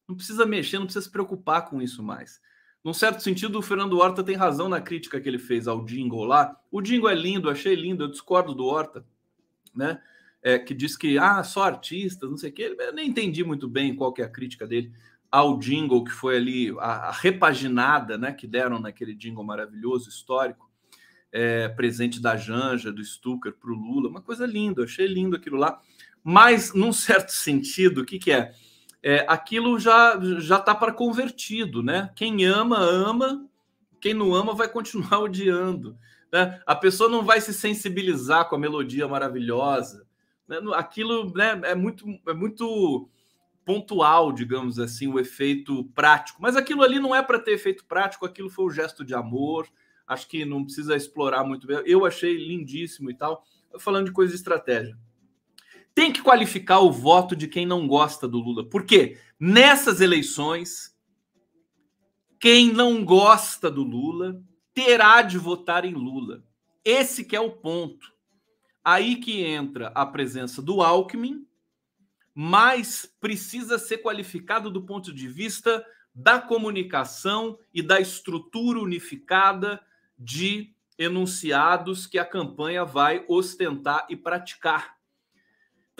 [0.07, 2.41] Não precisa mexer, não precisa se preocupar com isso mais.
[2.83, 6.23] Num certo sentido, o Fernando Horta tem razão na crítica que ele fez ao jingle
[6.23, 6.55] lá.
[6.71, 9.05] O jingle é lindo, achei lindo, eu discordo do Horta,
[9.75, 10.01] né?
[10.41, 12.75] É, que diz que ah, só artistas, não sei o quê.
[12.79, 14.93] Eu nem entendi muito bem qual que é a crítica dele
[15.31, 20.69] ao jingle que foi ali, a, a repaginada né, que deram naquele jingle maravilhoso, histórico,
[21.31, 25.57] é, presente da Janja, do Stucker para o Lula, uma coisa linda, achei lindo aquilo
[25.57, 25.79] lá.
[26.23, 28.53] Mas, num certo sentido, o que, que é?
[29.01, 32.11] É, aquilo já já está para convertido, né?
[32.15, 33.47] Quem ama ama,
[33.99, 35.97] quem não ama vai continuar odiando.
[36.31, 36.61] Né?
[36.65, 40.05] A pessoa não vai se sensibilizar com a melodia maravilhosa.
[40.47, 40.57] Né?
[40.75, 43.09] Aquilo né, é muito é muito
[43.65, 46.41] pontual, digamos assim, o efeito prático.
[46.41, 49.67] Mas aquilo ali não é para ter efeito prático, aquilo foi um gesto de amor.
[50.07, 51.81] Acho que não precisa explorar muito bem.
[51.85, 53.43] Eu achei lindíssimo e tal.
[53.77, 54.97] Falando de coisa de estratégia
[55.93, 58.67] tem que qualificar o voto de quem não gosta do Lula.
[58.67, 60.95] Porque nessas eleições,
[62.39, 64.41] quem não gosta do Lula
[64.73, 66.43] terá de votar em Lula.
[66.85, 68.13] Esse que é o ponto.
[68.83, 71.45] Aí que entra a presença do Alckmin,
[72.33, 79.81] mas precisa ser qualificado do ponto de vista da comunicação e da estrutura unificada
[80.17, 84.98] de enunciados que a campanha vai ostentar e praticar.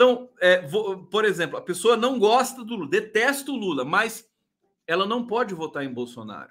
[0.00, 4.26] Então, é, vou, por exemplo, a pessoa não gosta do Lula, detesta o Lula, mas
[4.86, 6.50] ela não pode votar em Bolsonaro.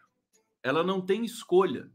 [0.61, 1.89] Ela não tem escolha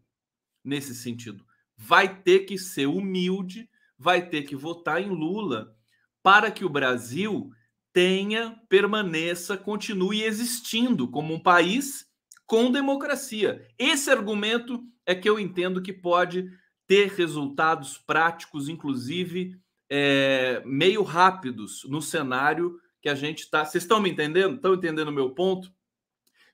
[0.64, 1.46] nesse sentido.
[1.76, 5.76] Vai ter que ser humilde, vai ter que votar em Lula
[6.24, 7.52] para que o Brasil
[7.92, 12.04] tenha, permaneça, continue existindo como um país
[12.46, 13.64] com democracia.
[13.78, 16.50] Esse argumento é que eu entendo que pode
[16.84, 19.56] ter resultados práticos, inclusive
[19.90, 23.64] é, meio rápidos no cenário que a gente está.
[23.64, 24.56] Vocês estão me entendendo?
[24.56, 25.70] Estão entendendo o meu ponto?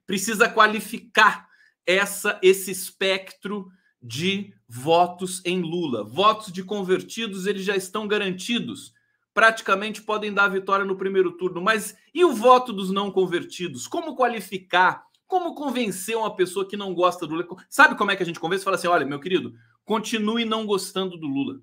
[0.06, 1.48] Precisa qualificar
[1.86, 3.70] essa esse espectro
[4.02, 6.04] de votos em Lula.
[6.04, 8.92] Votos de convertidos, eles já estão garantidos.
[9.32, 11.60] Praticamente podem dar vitória no primeiro turno.
[11.60, 13.86] Mas e o voto dos não convertidos?
[13.86, 15.04] Como qualificar?
[15.26, 17.46] Como convencer uma pessoa que não gosta do Lula?
[17.68, 18.64] Sabe como é que a gente convence?
[18.64, 21.60] Fala assim: olha, meu querido, continue não gostando do Lula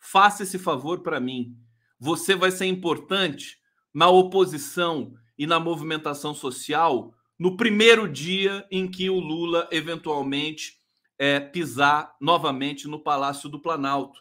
[0.00, 1.54] faça esse favor para mim.
[1.98, 3.58] Você vai ser importante
[3.92, 10.78] na oposição e na movimentação social no primeiro dia em que o Lula eventualmente
[11.18, 14.20] é, pisar novamente no Palácio do Planalto.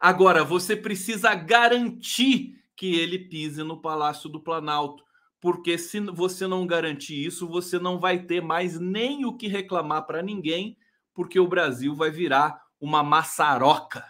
[0.00, 5.02] Agora, você precisa garantir que ele pise no Palácio do Planalto,
[5.40, 10.06] porque se você não garantir isso, você não vai ter mais nem o que reclamar
[10.06, 10.76] para ninguém,
[11.14, 14.04] porque o Brasil vai virar uma maçaroca,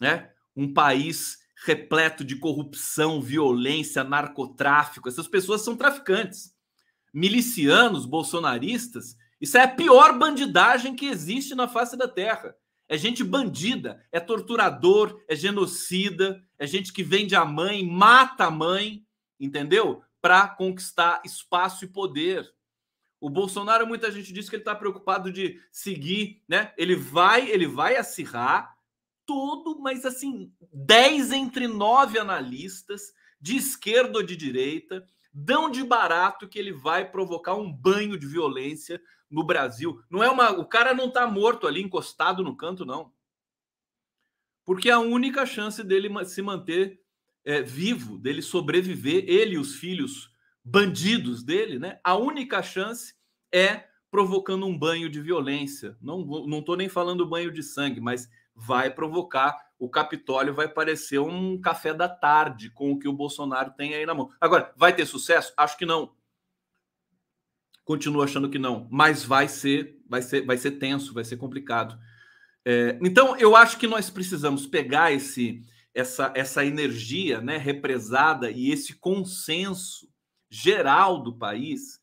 [0.00, 0.30] né?
[0.54, 5.08] Um país repleto de corrupção, violência, narcotráfico.
[5.08, 6.54] Essas pessoas são traficantes,
[7.12, 9.16] milicianos, bolsonaristas.
[9.40, 12.54] Isso é a pior bandidagem que existe na face da terra.
[12.88, 18.50] É gente bandida, é torturador, é genocida, é gente que vende a mãe, mata a
[18.50, 19.04] mãe,
[19.38, 20.02] entendeu?
[20.22, 22.48] Para conquistar espaço e poder.
[23.20, 26.72] O Bolsonaro, muita gente diz que ele está preocupado de seguir, né?
[26.76, 28.76] Ele vai, ele vai acirrar
[29.26, 36.48] todo, mas assim, 10 entre 9 analistas, de esquerda ou de direita, dão de barato
[36.48, 39.00] que ele vai provocar um banho de violência
[39.30, 40.02] no Brasil.
[40.10, 43.12] Não é uma, o cara não está morto ali encostado no canto não.
[44.64, 47.00] Porque a única chance dele se manter
[47.44, 50.30] é, vivo, dele sobreviver, ele e os filhos
[50.70, 51.98] bandidos dele, né?
[52.04, 53.14] A única chance
[53.52, 55.96] é provocando um banho de violência.
[56.00, 61.20] Não não tô nem falando banho de sangue, mas vai provocar o Capitólio vai parecer
[61.20, 64.30] um café da tarde com o que o Bolsonaro tem aí na mão.
[64.40, 65.52] Agora, vai ter sucesso?
[65.56, 66.12] Acho que não.
[67.84, 71.98] Continuo achando que não, mas vai ser, vai ser, vai ser tenso, vai ser complicado.
[72.64, 75.62] É, então, eu acho que nós precisamos pegar esse,
[75.94, 80.08] essa, essa energia, né, represada e esse consenso
[80.50, 82.00] geral do país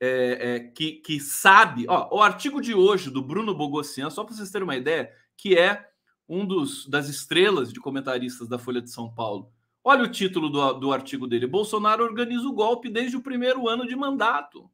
[0.00, 1.86] é, é, que, que sabe.
[1.88, 5.56] Ó, o artigo de hoje do Bruno Bogossian, só para vocês terem uma ideia, que
[5.56, 5.88] é
[6.28, 9.52] um dos das estrelas de comentaristas da Folha de São Paulo.
[9.84, 13.86] Olha o título do, do artigo dele: Bolsonaro organiza o golpe desde o primeiro ano
[13.86, 14.70] de mandato.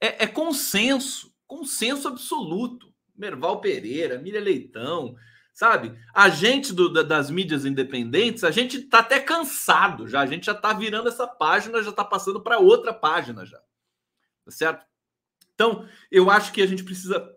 [0.00, 2.88] É, é consenso, consenso absoluto.
[3.16, 5.16] Merval Pereira, Miriam Leitão,
[5.58, 5.98] sabe?
[6.14, 10.54] A gente do, das mídias independentes, a gente tá até cansado já, a gente já
[10.54, 13.58] tá virando essa página, já tá passando para outra página já.
[14.44, 14.86] Tá certo?
[15.52, 17.28] Então, eu acho que a gente precisa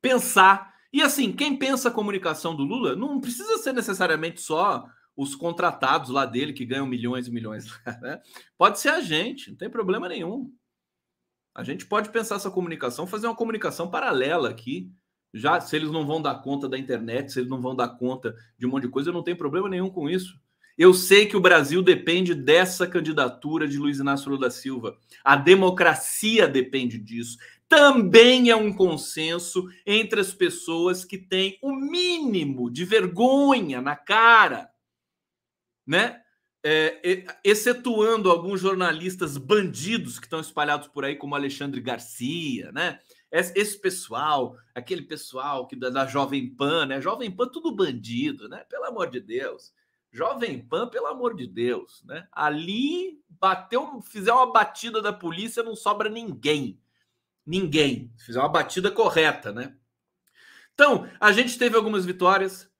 [0.00, 5.34] pensar e assim, quem pensa a comunicação do Lula não precisa ser necessariamente só os
[5.34, 7.66] contratados lá dele que ganham milhões e milhões.
[8.00, 8.18] Né?
[8.56, 10.50] Pode ser a gente, não tem problema nenhum.
[11.54, 14.90] A gente pode pensar essa comunicação, fazer uma comunicação paralela aqui.
[15.32, 18.34] Já se eles não vão dar conta da internet, se eles não vão dar conta
[18.58, 20.38] de um monte de coisa, eu não tenho problema nenhum com isso.
[20.78, 24.96] Eu sei que o Brasil depende dessa candidatura de Luiz Inácio Lula da Silva.
[25.24, 27.36] A democracia depende disso.
[27.68, 34.70] Também é um consenso entre as pessoas que têm o mínimo de vergonha na cara,
[35.84, 36.20] né?
[36.64, 43.00] É, excetuando alguns jornalistas bandidos que estão espalhados por aí, como Alexandre Garcia, né?
[43.30, 47.00] Esse pessoal, aquele pessoal que da, da Jovem Pan, né?
[47.00, 48.64] Jovem Pan, tudo bandido, né?
[48.68, 49.72] Pelo amor de Deus.
[50.10, 52.26] Jovem Pan, pelo amor de Deus, né?
[52.32, 56.80] Ali bateu, fizer uma batida da polícia, não sobra ninguém.
[57.44, 58.12] Ninguém.
[58.16, 59.76] Fizer uma batida correta, né?
[60.72, 62.70] Então, a gente teve algumas vitórias.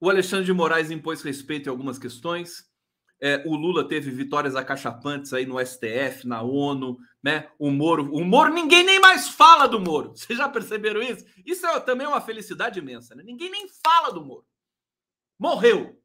[0.00, 2.71] O Alexandre de Moraes impôs respeito em algumas questões.
[3.22, 7.48] É, o Lula teve vitórias acachapantes aí no STF, na ONU, né?
[7.58, 10.10] O Moro, o Moro, ninguém nem mais fala do Moro.
[10.16, 11.24] Vocês já perceberam isso?
[11.46, 13.22] Isso é também uma felicidade imensa, né?
[13.22, 14.44] Ninguém nem fala do Moro.
[15.38, 16.02] Morreu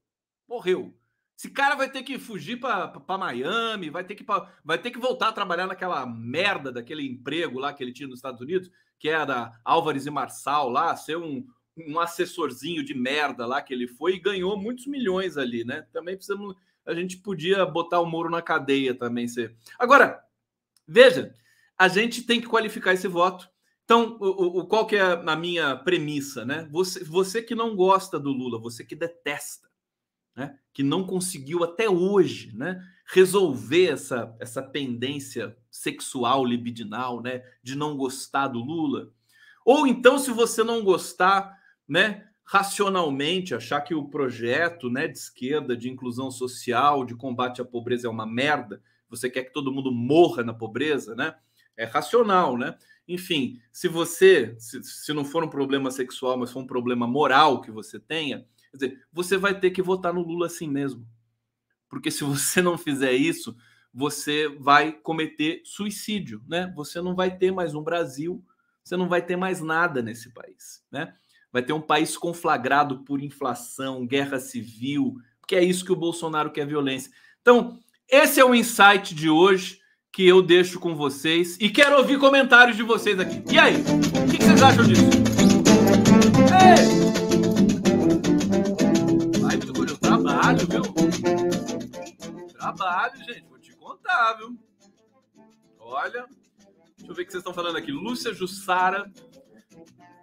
[0.48, 0.96] morreu.
[1.38, 4.26] Esse cara vai ter que fugir para Miami, vai ter que
[4.64, 8.18] vai ter que voltar a trabalhar naquela merda daquele emprego lá que ele tinha nos
[8.18, 11.46] Estados Unidos, que é da Álvares e Marçal lá, ser um,
[11.78, 15.86] um assessorzinho de merda lá que ele foi e ganhou muitos milhões ali, né?
[15.94, 16.56] Também precisamos
[16.88, 19.56] a gente podia botar o Moro na cadeia também ser.
[19.78, 20.24] Agora,
[20.88, 21.34] veja,
[21.78, 23.50] a gente tem que qualificar esse voto.
[23.84, 26.68] Então, o, o, qual que é a minha premissa, né?
[26.72, 29.68] Você, você que não gosta do Lula, você que detesta
[30.38, 37.76] né, que não conseguiu até hoje né, resolver essa, essa pendência sexual libidinal, né, de
[37.76, 39.12] não gostar do Lula.
[39.66, 45.76] Ou então, se você não gostar, né, racionalmente, achar que o projeto né, de esquerda,
[45.76, 49.92] de inclusão social, de combate à pobreza é uma merda, você quer que todo mundo
[49.92, 51.36] morra na pobreza, né?
[51.76, 52.78] É racional, né?
[53.06, 57.60] Enfim, se você, se, se não for um problema sexual, mas for um problema moral
[57.62, 61.06] que você tenha, dizer, você vai ter que votar no Lula assim mesmo.
[61.90, 63.58] Porque se você não fizer isso,
[63.94, 66.72] você vai cometer suicídio, né?
[66.78, 68.42] Você não vai ter mais um Brasil,
[68.82, 71.14] você não vai ter mais nada nesse país, né?
[71.58, 75.16] Vai ter um país conflagrado por inflação, guerra civil,
[75.48, 77.12] que é isso que o Bolsonaro quer violência.
[77.42, 79.80] Então, esse é o insight de hoje
[80.12, 83.44] que eu deixo com vocês e quero ouvir comentários de vocês aqui.
[83.52, 83.78] E aí?
[83.78, 85.02] O que vocês acham disso?
[86.54, 87.08] Ei!
[90.00, 90.84] Trabalho, viu?
[92.50, 93.46] Trabalho, gente.
[93.50, 94.56] Vou te contar, viu?
[95.80, 96.28] Olha.
[96.98, 97.92] Deixa eu ver o que vocês estão falando aqui.
[97.92, 99.12] Lúcia Jussara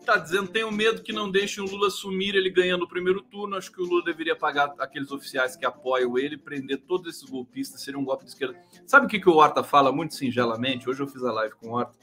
[0.04, 3.56] tá dizendo: tenho medo que não deixem o Lula sumir ele ganhando o primeiro turno.
[3.56, 7.82] Acho que o Lula deveria pagar aqueles oficiais que apoiam ele, prender todos esses golpistas,
[7.82, 8.58] seria um golpe de esquerda.
[8.86, 10.88] Sabe o que, que o Horta fala muito singelamente?
[10.88, 11.98] Hoje eu fiz a live com o Horta.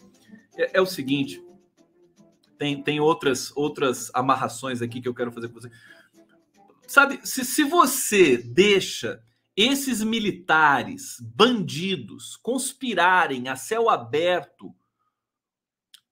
[0.58, 1.44] É, é o seguinte:
[2.58, 5.72] tem, tem outras, outras amarrações aqui que eu quero fazer com você.
[6.88, 9.24] Sabe, se, se você deixa
[9.56, 14.74] esses militares, bandidos, conspirarem a céu aberto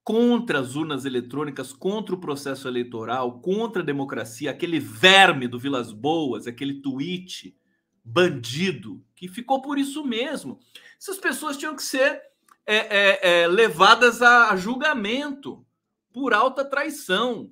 [0.03, 5.91] contra as urnas eletrônicas, contra o processo eleitoral, contra a democracia, aquele verme do Vilas
[5.91, 7.55] Boas, aquele tweet
[8.03, 10.59] bandido, que ficou por isso mesmo.
[10.99, 12.21] Essas pessoas tinham que ser
[12.65, 15.65] é, é, é, levadas a julgamento
[16.11, 17.51] por alta traição.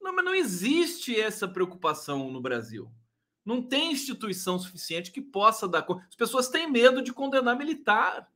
[0.00, 2.90] Não, mas não existe essa preocupação no Brasil.
[3.44, 6.04] Não tem instituição suficiente que possa dar conta.
[6.08, 8.30] As pessoas têm medo de condenar militar.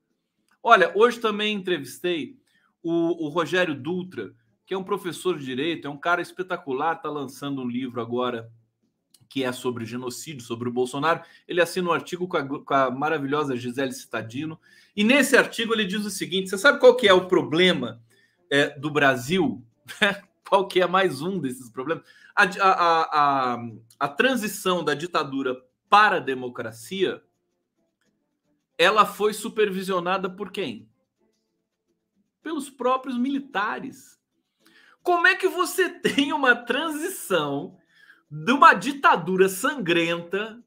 [0.62, 2.38] Olha, hoje também entrevistei
[2.82, 4.34] o, o Rogério Dutra,
[4.66, 8.50] que é um professor de direito, é um cara espetacular, está lançando um livro agora
[9.28, 11.22] que é sobre genocídio, sobre o Bolsonaro.
[11.48, 14.60] Ele assina um artigo com a, com a maravilhosa Gisele Citadino.
[14.94, 18.02] E nesse artigo ele diz o seguinte: você sabe qual que é o problema
[18.50, 19.64] é, do Brasil?
[20.52, 22.04] qual que é mais um desses problemas.
[22.36, 23.68] A, a, a,
[23.98, 25.56] a, transição da ditadura
[25.88, 27.22] para a democracia,
[28.76, 30.86] ela foi supervisionada por quem?
[32.42, 34.20] Pelos próprios militares.
[35.02, 37.78] Como é que você tem uma transição
[38.30, 40.62] de uma ditadura sangrenta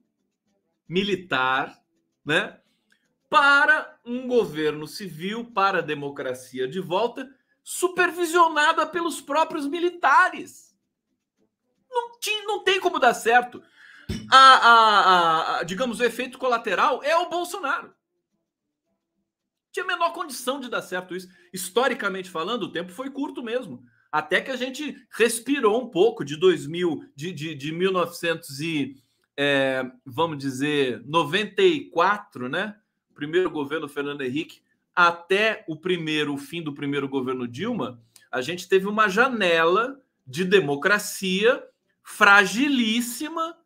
[0.87, 1.81] militar,
[2.23, 2.59] né,
[3.29, 7.29] para um governo civil, para a democracia de volta,
[7.63, 10.77] supervisionada pelos próprios militares.
[11.89, 13.63] Não, tinha, não tem como dar certo.
[14.31, 17.93] A, a, a, digamos, o efeito colateral é o Bolsonaro.
[19.75, 21.27] Tinha menor condição de dar certo isso.
[21.51, 23.83] Historicamente falando, o tempo foi curto mesmo.
[24.09, 28.95] Até que a gente respirou um pouco de 2000, de, de, de 1900 e,
[29.35, 32.77] é, vamos dizer, 94, né?
[33.13, 34.61] Primeiro governo Fernando Henrique,
[34.95, 38.01] até o primeiro, o fim do primeiro governo Dilma,
[38.31, 41.61] a gente teve uma janela de democracia
[42.01, 43.57] fragilíssima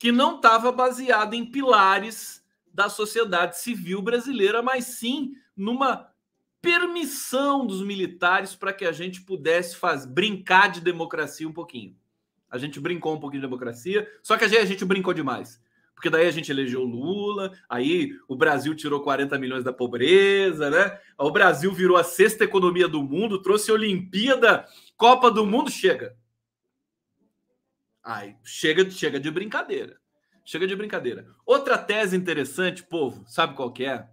[0.00, 6.10] que não estava baseada em pilares da sociedade civil brasileira, mas sim numa
[6.64, 11.94] permissão dos militares para que a gente pudesse faz, brincar de democracia um pouquinho.
[12.50, 15.60] A gente brincou um pouquinho de democracia, só que a gente, brincou demais.
[15.94, 20.98] Porque daí a gente elegeu Lula, aí o Brasil tirou 40 milhões da pobreza, né?
[21.18, 26.16] O Brasil virou a sexta economia do mundo, trouxe Olimpíada, Copa do Mundo, chega.
[28.02, 29.98] Aí, chega, chega de brincadeira.
[30.44, 31.26] Chega de brincadeira.
[31.44, 34.08] Outra tese interessante, povo, sabe qual que é?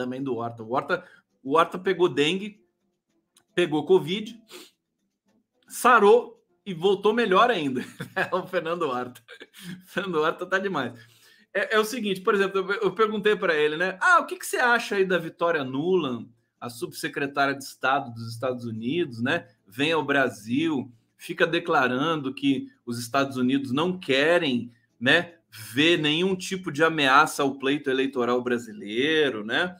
[0.00, 0.62] Também do Horta.
[0.62, 1.04] O Horta,
[1.42, 2.64] o Horta pegou dengue,
[3.54, 4.42] pegou Covid,
[5.68, 7.84] sarou e voltou melhor ainda.
[8.16, 9.20] É o Fernando Horta.
[9.84, 10.94] O Fernando Horta tá demais.
[11.52, 13.98] É, é o seguinte, por exemplo, eu, perguntei para ele, né?
[14.00, 18.32] Ah, o que, que você acha aí da Vitória Nuland, a subsecretária de Estado dos
[18.32, 19.48] Estados Unidos, né?
[19.66, 25.34] Vem ao Brasil, fica declarando que os Estados Unidos não querem, né?
[25.50, 29.76] Ver nenhum tipo de ameaça ao pleito eleitoral brasileiro, né?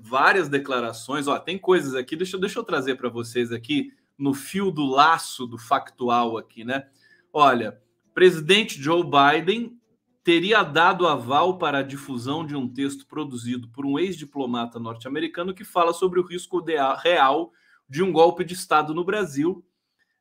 [0.00, 1.26] Várias declarações.
[1.26, 5.46] Ó, tem coisas aqui, deixa, deixa eu trazer para vocês aqui no fio do laço
[5.46, 6.88] do factual aqui, né?
[7.32, 7.80] Olha,
[8.14, 9.78] presidente Joe Biden
[10.24, 15.62] teria dado aval para a difusão de um texto produzido por um ex-diplomata norte-americano que
[15.62, 16.64] fala sobre o risco
[16.98, 17.52] real
[17.88, 19.64] de um golpe de Estado no Brasil,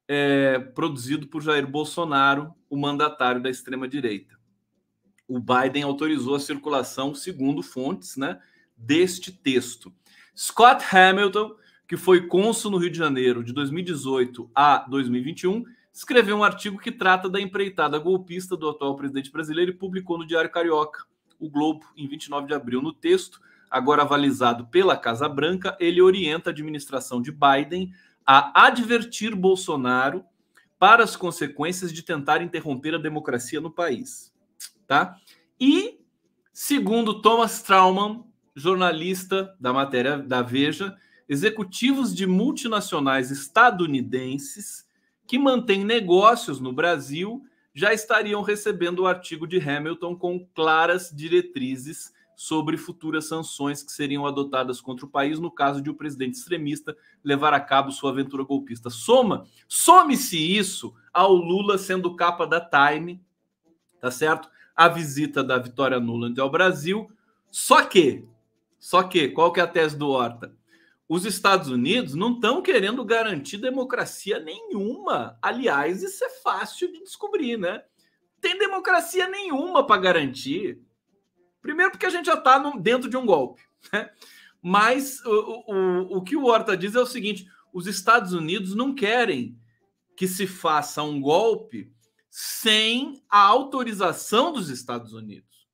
[0.08, 4.38] é, produzido por Jair Bolsonaro, o mandatário da extrema-direita.
[5.28, 8.40] O Biden autorizou a circulação, segundo fontes, né?
[8.78, 9.94] Deste texto.
[10.36, 11.56] Scott Hamilton,
[11.88, 15.64] que foi cônsul no Rio de Janeiro de 2018 a 2021,
[15.94, 20.28] escreveu um artigo que trata da empreitada golpista do atual presidente brasileiro e publicou no
[20.28, 21.06] Diário Carioca,
[21.40, 22.82] o Globo, em 29 de abril.
[22.82, 27.94] No texto, agora avalizado pela Casa Branca, ele orienta a administração de Biden
[28.26, 30.26] a advertir Bolsonaro
[30.78, 34.34] para as consequências de tentar interromper a democracia no país,
[34.86, 35.16] tá?
[35.60, 36.02] E
[36.52, 38.25] segundo Thomas Trauman,
[38.56, 40.96] jornalista da matéria da Veja,
[41.28, 44.86] executivos de multinacionais estadunidenses
[45.28, 47.44] que mantêm negócios no Brasil
[47.74, 54.26] já estariam recebendo o artigo de Hamilton com claras diretrizes sobre futuras sanções que seriam
[54.26, 58.44] adotadas contra o país no caso de o presidente extremista levar a cabo sua aventura
[58.44, 58.90] golpista.
[58.90, 63.22] Soma, some-se isso ao Lula sendo capa da Time,
[64.00, 64.50] tá certo?
[64.76, 67.10] A visita da Vitória Nuland ao Brasil.
[67.50, 68.28] Só que
[68.86, 70.56] só que, qual que é a tese do Horta?
[71.10, 75.40] Os Estados Unidos não estão querendo garantir democracia nenhuma.
[75.42, 77.84] Aliás, isso é fácil de descobrir, né?
[78.40, 80.80] Tem democracia nenhuma para garantir.
[81.64, 83.64] Primeiro, porque a gente já está dentro de um golpe.
[83.92, 84.08] Né?
[84.62, 88.94] Mas o, o, o que o Horta diz é o seguinte: os Estados Unidos não
[88.94, 89.60] querem
[90.16, 91.92] que se faça um golpe
[92.30, 95.68] sem a autorização dos Estados Unidos.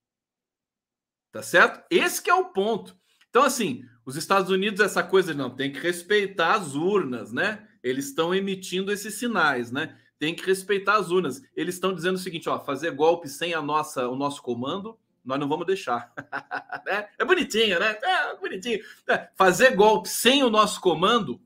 [1.29, 1.85] Tá certo?
[1.89, 3.00] Esse é o ponto.
[3.31, 7.65] Então, assim, os Estados Unidos, essa coisa de não tem que respeitar as urnas, né?
[7.81, 9.97] Eles estão emitindo esses sinais, né?
[10.19, 11.41] Tem que respeitar as urnas.
[11.55, 15.39] Eles estão dizendo o seguinte: ó, fazer golpe sem a nossa, o nosso comando, nós
[15.39, 16.13] não vamos deixar.
[16.85, 17.97] é, é bonitinho, né?
[18.03, 18.83] É bonitinho.
[19.07, 21.41] É, fazer golpe sem o nosso comando,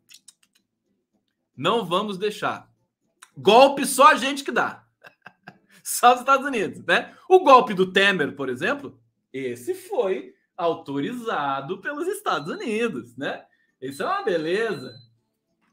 [1.55, 2.67] não vamos deixar.
[3.37, 4.83] Golpe só a gente que dá.
[5.83, 7.15] só os Estados Unidos, né?
[7.29, 8.99] O golpe do Temer, por exemplo,
[9.31, 13.43] esse foi autorizado pelos Estados Unidos, né?
[13.81, 14.93] Isso é uma beleza.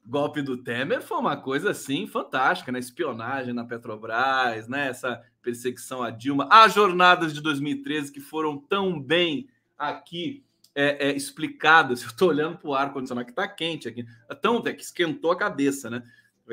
[0.05, 2.79] Golpe do Temer foi uma coisa assim fantástica, né?
[2.79, 4.89] Espionagem na Petrobras, né?
[4.89, 11.17] Essa perseguição a Dilma, as jornadas de 2013 que foram tão bem aqui é, é,
[11.17, 12.03] explicadas.
[12.03, 14.05] Eu estou olhando para o ar condicionado que está quente aqui,
[14.41, 16.03] tão é, que esquentou a cabeça, né?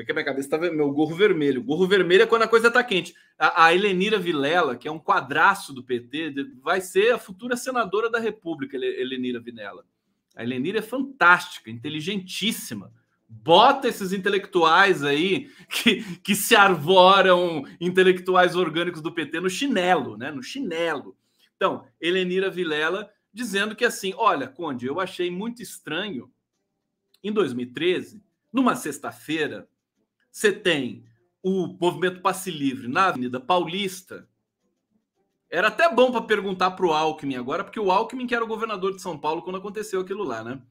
[0.00, 1.62] Porque minha cabeça estava meu gorro vermelho.
[1.62, 3.14] Gorro vermelho é quando a coisa está quente.
[3.38, 6.32] A, a Helenira Vilela, que é um quadraço do PT,
[6.62, 9.84] vai ser a futura senadora da República, Helenira Vilela.
[10.34, 12.92] A Helenira é fantástica, inteligentíssima.
[13.28, 20.30] Bota esses intelectuais aí que, que se arvoram intelectuais orgânicos do PT no chinelo, né?
[20.30, 21.14] No chinelo.
[21.56, 26.32] Então, Helenira Vilela dizendo que assim, olha, Conde, eu achei muito estranho
[27.22, 29.68] em 2013, numa sexta-feira,
[30.30, 31.04] você tem
[31.42, 34.28] o movimento Passe Livre na Avenida Paulista.
[35.50, 38.48] Era até bom para perguntar para o Alckmin agora, porque o Alckmin que era o
[38.48, 40.62] governador de São Paulo quando aconteceu aquilo lá, né?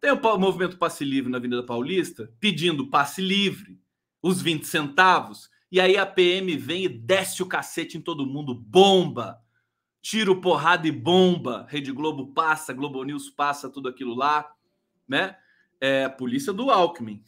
[0.00, 3.78] Tem o movimento Passe Livre na Avenida Paulista pedindo passe livre,
[4.22, 8.54] os 20 centavos, e aí a PM vem e desce o cacete em todo mundo,
[8.54, 9.40] bomba,
[10.02, 11.66] tiro, porrada e bomba.
[11.68, 14.50] Rede Globo passa, Globo News passa, tudo aquilo lá,
[15.06, 15.36] né?
[15.80, 17.22] É, polícia do Alckmin.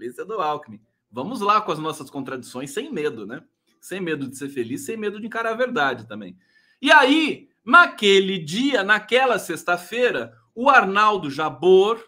[0.00, 0.80] Polícia do Alckmin.
[1.12, 3.44] Vamos lá com as nossas contradições sem medo, né?
[3.78, 6.38] Sem medo de ser feliz, sem medo de encarar a verdade também.
[6.80, 12.02] E aí, naquele dia, naquela sexta-feira, o Arnaldo Jabor,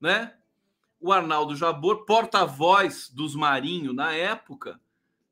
[0.00, 0.34] né?
[1.00, 4.80] O Arnaldo Jabor, porta-voz dos Marinho na época,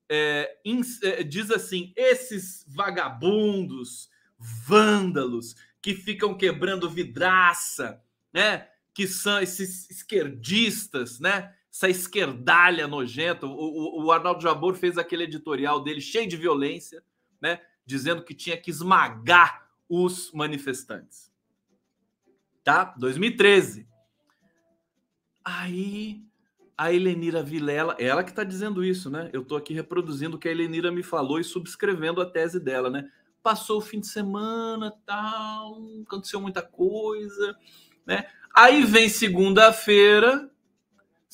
[0.08, 0.56] é,
[1.02, 4.08] é, diz assim: esses vagabundos,
[4.38, 8.00] vândalos que ficam quebrando vidraça,
[8.32, 8.68] né?
[8.94, 11.52] Que são esses esquerdistas, né?
[11.74, 13.46] Essa esquerdalha nojenta.
[13.46, 17.02] O, o, o Arnaldo Jabor fez aquele editorial dele cheio de violência,
[17.40, 17.60] né?
[17.84, 21.32] Dizendo que tinha que esmagar os manifestantes.
[22.62, 22.94] Tá?
[22.96, 23.88] 2013.
[25.44, 26.22] Aí
[26.78, 29.28] a Helenira Vilela, ela que está dizendo isso, né?
[29.32, 32.88] Eu estou aqui reproduzindo o que a Helenira me falou e subscrevendo a tese dela,
[32.88, 33.10] né?
[33.42, 37.58] Passou o fim de semana, tal, aconteceu muita coisa,
[38.06, 38.26] né?
[38.54, 40.48] Aí vem segunda-feira,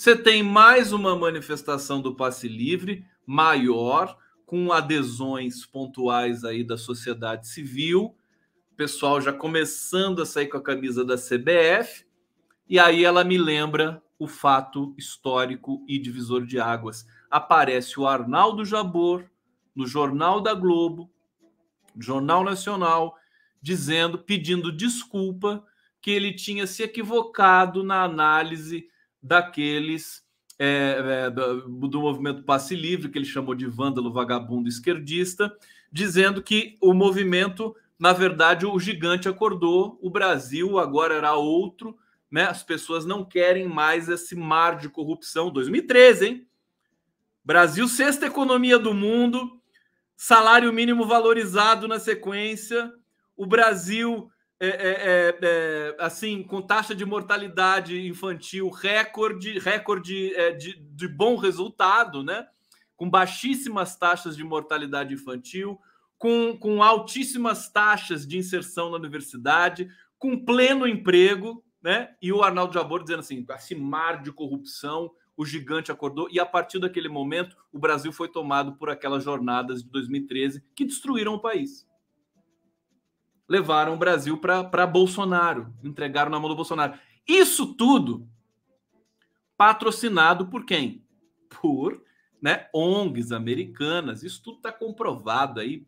[0.00, 7.46] você tem mais uma manifestação do passe livre maior, com adesões pontuais aí da sociedade
[7.46, 8.16] civil,
[8.74, 12.06] pessoal já começando a sair com a camisa da CBF,
[12.66, 17.06] e aí ela me lembra o fato histórico e divisor de águas.
[17.30, 19.26] Aparece o Arnaldo Jabor
[19.76, 21.10] no Jornal da Globo,
[21.98, 23.14] Jornal Nacional,
[23.60, 25.62] dizendo, pedindo desculpa
[26.00, 28.88] que ele tinha se equivocado na análise
[29.22, 30.24] daqueles
[30.58, 35.50] é, é, do, do movimento Passe Livre, que ele chamou de vândalo, vagabundo, esquerdista,
[35.90, 41.98] dizendo que o movimento, na verdade, o gigante acordou, o Brasil agora era outro,
[42.30, 42.44] né?
[42.44, 45.50] As pessoas não querem mais esse mar de corrupção.
[45.50, 46.46] 2013, hein?
[47.44, 49.60] Brasil, sexta economia do mundo,
[50.14, 52.92] salário mínimo valorizado na sequência,
[53.34, 54.30] o Brasil
[54.60, 61.08] é, é, é, é assim com taxa de mortalidade infantil recorde, recorde é, de, de
[61.08, 62.46] bom resultado, né?
[62.94, 65.80] Com baixíssimas taxas de mortalidade infantil,
[66.18, 69.88] com, com altíssimas taxas de inserção na universidade,
[70.18, 72.14] com pleno emprego, né?
[72.20, 76.44] E o Arnaldo Jabor dizendo assim: esse mar de corrupção, o gigante acordou, e a
[76.44, 81.40] partir daquele momento o Brasil foi tomado por aquelas jornadas de 2013 que destruíram o
[81.40, 81.88] país.
[83.50, 86.94] Levaram o Brasil para Bolsonaro, entregaram na mão do Bolsonaro.
[87.26, 88.28] Isso tudo
[89.56, 91.04] patrocinado por quem?
[91.60, 92.00] Por
[92.40, 94.22] né, ONGs americanas.
[94.22, 95.84] Isso tudo está comprovado aí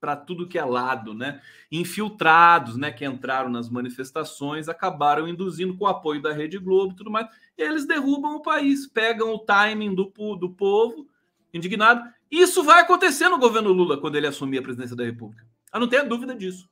[0.00, 1.42] para tudo que é lado, né?
[1.70, 7.10] Infiltrados, né, que entraram nas manifestações, acabaram induzindo com o apoio da Rede Globo tudo
[7.10, 7.28] mais.
[7.56, 11.06] E eles derrubam o país, pegam o timing do, do povo
[11.52, 12.02] indignado.
[12.30, 15.44] Isso vai acontecer no governo Lula quando ele assumir a presidência da República.
[15.72, 16.68] Eu não tenho dúvida disso.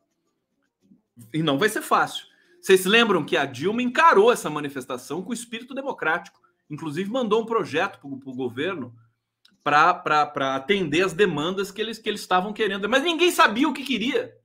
[1.32, 2.26] E não vai ser fácil.
[2.60, 6.40] Vocês lembram que a Dilma encarou essa manifestação com espírito democrático.
[6.68, 8.94] Inclusive, mandou um projeto para o governo
[9.62, 12.88] para atender as demandas que eles, que eles estavam querendo.
[12.88, 14.36] Mas ninguém sabia o que queria.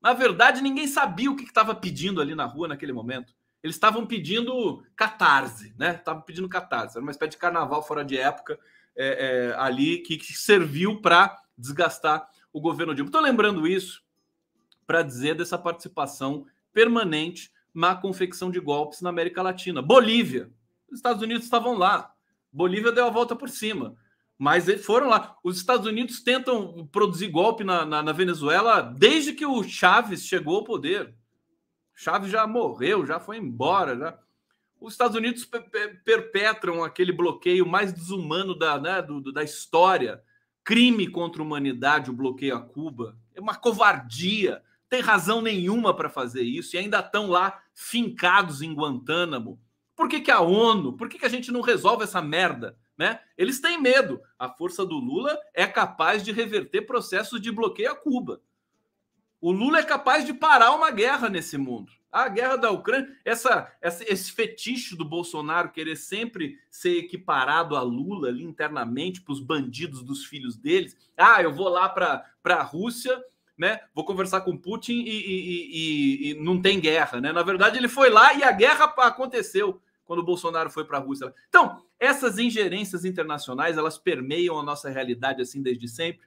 [0.00, 3.34] Na verdade, ninguém sabia o que estava pedindo ali na rua naquele momento.
[3.62, 5.94] Eles estavam pedindo catarse, né?
[5.94, 6.96] Estavam pedindo catarse.
[6.96, 8.58] Era uma espécie de carnaval fora de época
[8.94, 13.08] é, é, ali que, que serviu para desgastar o governo Dilma.
[13.08, 14.03] Estou lembrando isso
[14.86, 19.82] para dizer dessa participação permanente na confecção de golpes na América Latina.
[19.82, 20.50] Bolívia.
[20.90, 22.12] Os Estados Unidos estavam lá.
[22.52, 23.96] Bolívia deu a volta por cima.
[24.38, 25.36] Mas eles foram lá.
[25.42, 30.56] Os Estados Unidos tentam produzir golpe na, na, na Venezuela desde que o Chaves chegou
[30.56, 31.14] ao poder.
[31.94, 33.96] Chaves já morreu, já foi embora.
[33.96, 34.18] Já.
[34.80, 35.48] Os Estados Unidos
[36.04, 40.22] perpetram aquele bloqueio mais desumano da, né, do, da história.
[40.64, 43.16] Crime contra a humanidade, o bloqueio a Cuba.
[43.34, 44.62] É uma covardia.
[44.88, 49.60] Tem razão nenhuma para fazer isso e ainda estão lá fincados em Guantánamo.
[49.96, 50.92] Por que, que a ONU?
[50.94, 52.76] Por que, que a gente não resolve essa merda?
[52.96, 53.20] Né?
[53.36, 54.20] Eles têm medo.
[54.38, 58.40] A força do Lula é capaz de reverter processos de bloqueio a Cuba.
[59.40, 61.92] O Lula é capaz de parar uma guerra nesse mundo.
[62.10, 67.82] A guerra da Ucrânia, essa, essa, esse fetiche do Bolsonaro querer sempre ser equiparado a
[67.82, 70.96] Lula ali internamente para os bandidos dos filhos deles.
[71.16, 73.20] Ah, eu vou lá para a Rússia,
[73.56, 73.80] né?
[73.94, 77.32] Vou conversar com Putin e, e, e, e, não tem guerra, né?
[77.32, 81.00] Na verdade, ele foi lá e a guerra aconteceu quando o Bolsonaro foi para a
[81.00, 81.32] Rússia.
[81.48, 86.26] Então, essas ingerências internacionais, elas permeiam a nossa realidade assim desde sempre.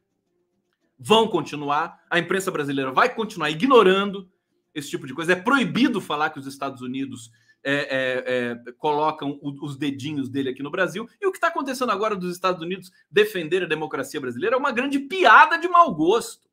[0.98, 4.28] Vão continuar, a imprensa brasileira vai continuar ignorando
[4.74, 5.34] esse tipo de coisa.
[5.34, 7.32] É proibido falar que os Estados Unidos
[7.64, 11.08] é, é, é, colocam os dedinhos dele aqui no Brasil.
[11.22, 14.72] E o que está acontecendo agora dos Estados Unidos defender a democracia brasileira é uma
[14.72, 16.47] grande piada de mau gosto.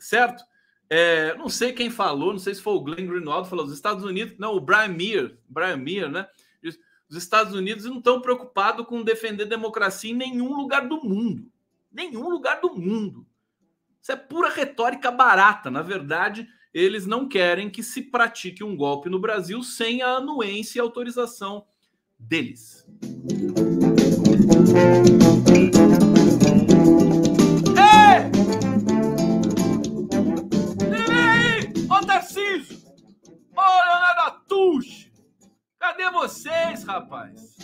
[0.00, 0.44] Certo?
[0.88, 4.04] É, não sei quem falou, não sei se foi o Glenn Greenwald falou, os Estados
[4.04, 6.26] Unidos, não, o Brian Meir, Brian Meir, né?
[7.10, 11.50] Os Estados Unidos não estão preocupados com defender democracia em nenhum lugar do mundo.
[11.90, 13.26] Nenhum lugar do mundo.
[14.00, 15.72] Isso é pura retórica barata.
[15.72, 20.78] Na verdade, eles não querem que se pratique um golpe no Brasil sem a anuência
[20.78, 21.66] e autorização
[22.16, 22.86] deles.
[33.70, 35.10] Leonardo Atush!
[35.78, 37.56] Cadê vocês, rapaz?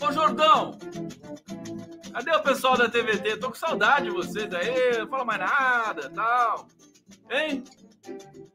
[0.00, 0.78] Ô Jordão!
[2.12, 3.38] Cadê o pessoal da TVT?
[3.38, 6.66] Tô com saudade de vocês aí, não fala mais nada tal.
[7.30, 7.64] Hein?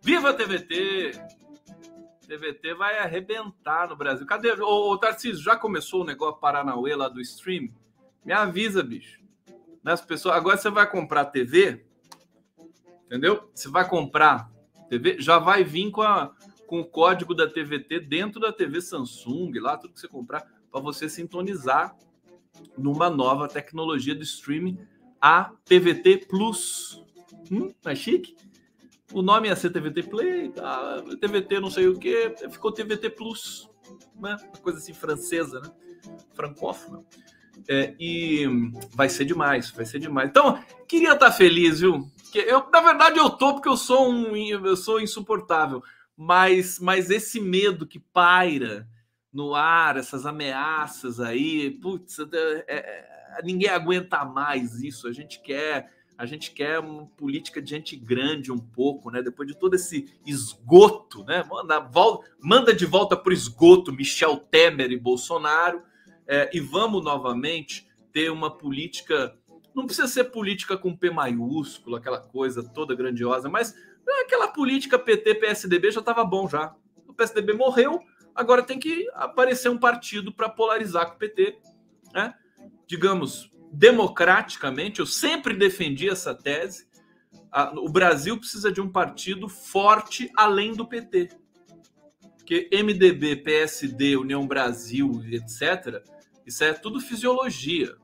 [0.02, 1.12] Viva a TVT!
[2.28, 4.26] TVT vai arrebentar no Brasil.
[4.26, 4.52] Cadê?
[4.52, 7.70] Ô, ô Tarcísio, já começou o negócio Paranauê lá do stream?
[8.26, 9.20] Me avisa, bicho.
[9.82, 11.86] Nas pessoas, agora você vai comprar TV,
[13.06, 13.50] entendeu?
[13.56, 14.52] Você vai comprar
[14.90, 16.34] TV, já vai vir com, a,
[16.68, 20.82] com o código da TVT dentro da TV Samsung, lá tudo que você comprar, para
[20.82, 21.98] você sintonizar
[22.78, 24.78] numa nova tecnologia do streaming,
[25.20, 27.04] a TVT Plus.
[27.52, 28.36] Hum, não é chique?
[29.14, 31.02] O nome ia ser TVT Play, tá?
[31.22, 33.70] TVT não sei o que, ficou TVT Plus,
[34.20, 34.36] né?
[34.36, 35.72] Uma coisa assim francesa, né?
[36.34, 37.04] Francófona.
[37.70, 38.46] É, e
[38.94, 40.30] vai ser demais, vai ser demais.
[40.30, 42.06] Então, queria estar feliz, viu?
[42.36, 45.82] Eu, na verdade, eu tô porque eu sou um, eu sou insuportável.
[46.18, 48.90] Mas, mas esse medo que paira
[49.32, 55.08] no ar, essas ameaças aí, putz, é, é, ninguém aguenta mais isso.
[55.08, 59.22] A gente quer a gente quer uma política de gente grande um pouco, né?
[59.22, 61.44] Depois de todo esse esgoto, né?
[61.48, 65.84] Manda, volta, manda de volta para o esgoto Michel Temer e Bolsonaro
[66.28, 69.38] é, e vamos novamente ter uma política.
[69.76, 73.76] Não precisa ser política com P maiúsculo, aquela coisa toda grandiosa, mas
[74.22, 76.74] aquela política PT-PSDB já estava bom já.
[77.08, 78.00] O PSDB morreu,
[78.34, 81.60] agora tem que aparecer um partido para polarizar com o PT,
[82.14, 82.34] né?
[82.86, 86.88] Digamos, democraticamente, eu sempre defendi essa tese.
[87.76, 91.30] o Brasil precisa de um partido forte além do PT.
[92.38, 96.02] Porque MDB, PSD, União Brasil, etc.,
[96.46, 97.96] isso é tudo fisiologia.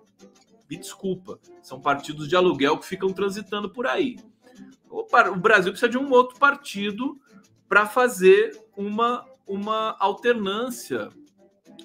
[0.70, 4.18] Me desculpa, são partidos de aluguel que ficam transitando por aí.
[4.96, 7.20] O Brasil precisa de um outro partido
[7.68, 11.10] para fazer uma, uma alternância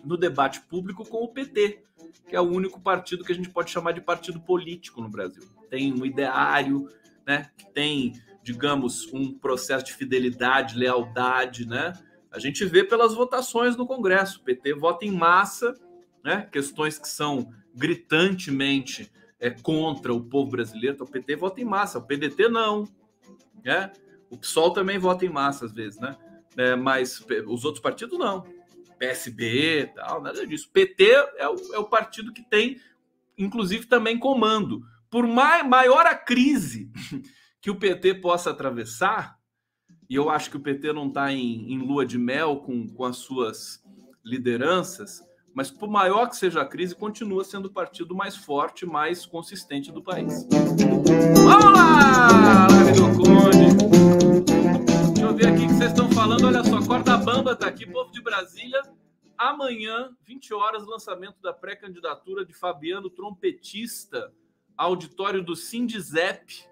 [0.04, 1.88] no debate público com o PT
[2.28, 5.42] que é o único partido que a gente pode chamar de partido político no Brasil.
[5.70, 6.88] Tem um ideário,
[7.26, 7.50] né?
[7.72, 11.92] Tem, digamos, um processo de fidelidade, lealdade, né?
[12.30, 14.38] A gente vê pelas votações no Congresso.
[14.38, 15.74] O PT vota em massa,
[16.22, 16.46] né?
[16.52, 20.94] Questões que são gritantemente é, contra o povo brasileiro.
[20.94, 22.88] Então, o PT vota em massa, o PDT não,
[23.64, 23.92] né?
[24.30, 26.16] O PSOL também vota em massa às vezes, né?
[26.56, 28.44] É, mas os outros partidos não.
[28.98, 30.68] PSB, tal, nada disso.
[30.72, 31.04] PT
[31.36, 32.80] é o, é o partido que tem,
[33.36, 34.82] inclusive, também comando.
[35.08, 36.90] Por mai, maior a crise
[37.62, 39.38] que o PT possa atravessar,
[40.10, 43.04] e eu acho que o PT não está em, em, lua de mel com, com
[43.04, 43.82] as suas
[44.24, 45.22] lideranças,
[45.58, 49.90] mas por maior que seja a crise, continua sendo o partido mais forte, mais consistente
[49.90, 50.46] do país.
[50.48, 53.66] Vamos lá, Live do Conde!
[55.20, 56.46] eu ver aqui que vocês estão falando.
[56.46, 58.80] Olha só, Corda Bamba está aqui, povo de Brasília.
[59.36, 64.32] Amanhã, 20 horas, lançamento da pré-candidatura de Fabiano Trompetista,
[64.76, 66.68] auditório do Sindizep,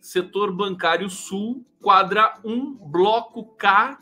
[0.00, 3.96] setor bancário sul, quadra 1, bloco K,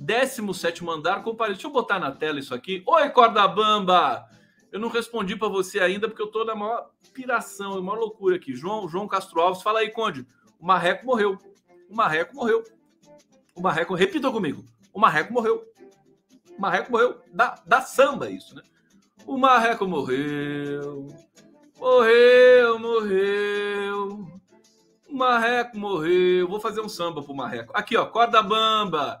[0.00, 1.22] 17 andar.
[1.22, 1.52] Compare...
[1.52, 2.82] Deixa eu botar na tela isso aqui.
[2.86, 4.26] Oi, Corda Bamba!
[4.72, 8.54] Eu não respondi para você ainda porque eu estou na maior piração, maior loucura aqui.
[8.54, 10.26] João, João Castro Alves, fala aí, Conde.
[10.58, 11.38] O Marreco morreu.
[11.88, 12.64] O Marreco morreu.
[13.54, 14.64] O Marreco, repita comigo.
[14.92, 15.64] O Marreco morreu.
[16.56, 17.20] O Marreco morreu.
[17.32, 18.62] Da, da samba isso, né?
[19.26, 21.08] O Marreco morreu.
[21.78, 24.28] Morreu, morreu.
[25.08, 26.48] O Marreco morreu.
[26.48, 27.72] Vou fazer um samba pro Marreco.
[27.74, 29.20] Aqui, ó, corda bamba.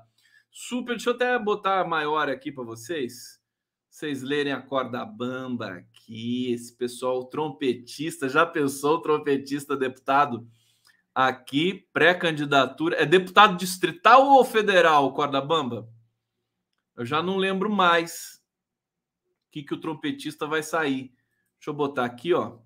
[0.50, 3.40] Super, deixa eu até botar maior aqui para vocês.
[3.88, 6.52] Vocês lerem a corda bamba aqui.
[6.52, 10.46] Esse pessoal trompetista, já pensou trompetista deputado?
[11.14, 12.96] aqui, pré-candidatura.
[12.96, 15.88] É deputado distrital ou federal, Corda Bamba?
[16.96, 18.40] Eu já não lembro mais
[19.46, 21.12] o que, que o trompetista vai sair.
[21.56, 22.58] Deixa eu botar aqui, ó.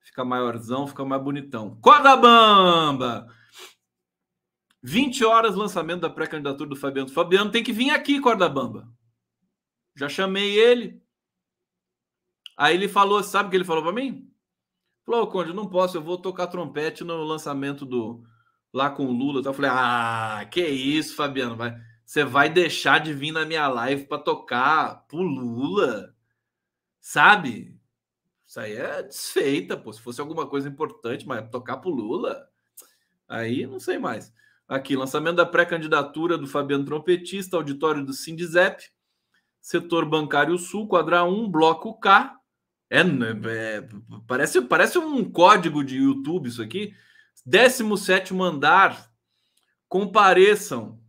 [0.00, 1.78] Fica maiorzão, fica mais bonitão.
[1.80, 3.26] Corda Bamba!
[4.86, 7.08] 20 horas lançamento da pré-candidatura do Fabiano.
[7.08, 8.88] Fabiano tem que vir aqui, Corda Bamba.
[9.96, 11.02] Já chamei ele.
[12.56, 14.32] Aí ele falou, sabe o que ele falou para mim?
[15.04, 18.22] Falou, Conde, não posso, eu vou tocar trompete no lançamento do,
[18.72, 19.42] lá com o Lula.
[19.44, 24.06] Eu falei, ah, que isso, Fabiano, vai, você vai deixar de vir na minha live
[24.06, 26.14] para tocar pro Lula,
[27.00, 27.76] sabe?
[28.46, 29.92] Isso aí é desfeita, pô.
[29.92, 32.48] Se fosse alguma coisa importante, mas tocar pro Lula,
[33.28, 34.32] aí não sei mais.
[34.68, 38.82] Aqui, lançamento da pré-candidatura do Fabiano Trompetista, auditório do Sindizep,
[39.60, 42.36] setor bancário sul, quadra 1, bloco K.
[42.90, 43.88] É, é,
[44.26, 46.92] parece, parece um código de YouTube isso aqui.
[47.44, 49.08] 17 andar.
[49.88, 51.00] Compareçam.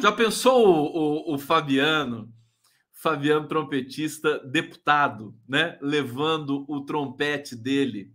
[0.00, 2.32] Já pensou o, o, o Fabiano?
[2.92, 5.76] Fabiano trompetista, deputado, né?
[5.82, 8.12] Levando o trompete dele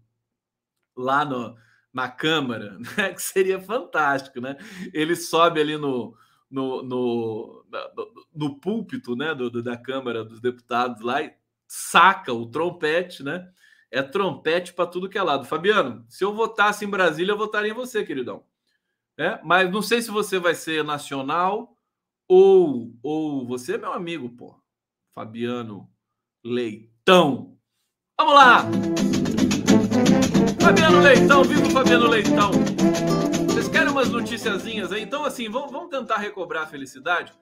[0.96, 1.56] lá no,
[1.96, 3.14] na Câmara, né?
[3.14, 4.58] que seria fantástico, né?
[4.94, 6.14] Ele sobe ali no,
[6.52, 7.66] no, no,
[8.36, 9.34] no, púlpito né?
[9.34, 11.34] Do, do, da Câmara dos Deputados lá e
[11.66, 13.50] saca o trompete, né?
[13.90, 15.46] É trompete para tudo que é lado.
[15.46, 18.44] Fabiano, se eu votasse em Brasília, eu votaria em você, queridão.
[19.18, 21.78] É, mas não sei se você vai ser nacional
[22.28, 24.62] ou, ou você é meu amigo, pô.
[25.14, 25.90] Fabiano
[26.44, 27.58] Leitão.
[28.18, 28.66] Vamos lá!
[30.62, 32.52] Fabiano Leitão, viva o Fabiano Leitão.
[33.48, 35.04] Vocês querem umas noticiazinhas aí?
[35.04, 37.34] Então, assim, vamos, vamos tentar recobrar a felicidade.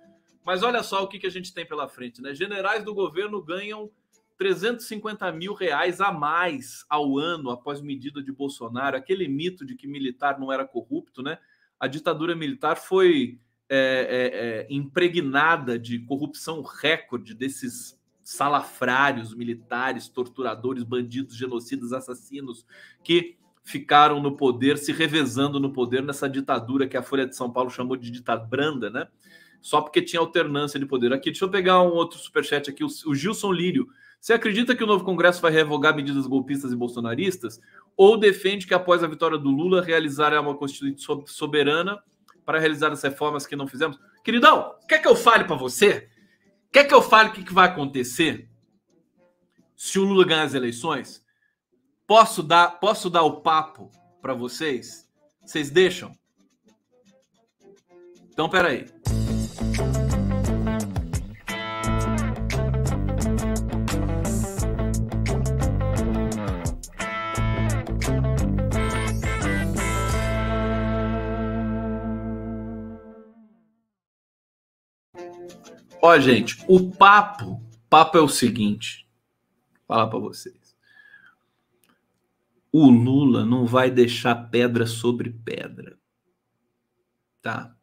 [0.46, 2.34] Mas olha só o que, que a gente tem pela frente, né?
[2.34, 3.90] Generais do governo ganham
[4.38, 8.98] 350 mil reais a mais ao ano após medida de Bolsonaro.
[8.98, 11.38] Aquele mito de que militar não era corrupto, né?
[11.80, 13.40] A ditadura militar foi
[13.70, 22.66] é, é, é, impregnada de corrupção recorde desses salafrários, militares, torturadores, bandidos, genocidas, assassinos
[23.04, 27.52] que ficaram no poder, se revezando no poder nessa ditadura que a Folha de São
[27.52, 29.08] Paulo chamou de ditadura branda, né?
[29.62, 31.14] Só porque tinha alternância de poder.
[31.14, 33.88] Aqui, deixa eu pegar um outro superchat aqui, o Gilson Lírio.
[34.20, 37.62] Você acredita que o novo Congresso vai revogar medidas golpistas e bolsonaristas?
[37.96, 42.02] Ou defende que após a vitória do Lula realizará uma Constituição soberana
[42.46, 43.98] para realizar as reformas que não fizemos?
[44.24, 46.10] Queridão, quer que eu fale para você?
[46.74, 48.50] Quer que eu fale o que, que vai acontecer
[49.76, 51.24] se o Lula ganhar as eleições?
[52.08, 55.08] Posso dar, posso dar o papo para vocês?
[55.46, 56.18] Vocês deixam?
[58.32, 58.88] Então, peraí.
[76.06, 79.10] Ó, gente, o papo, papo é o seguinte,
[79.72, 80.76] vou falar para vocês.
[82.70, 85.98] O Lula não vai deixar pedra sobre pedra.
[87.42, 87.74] Tá?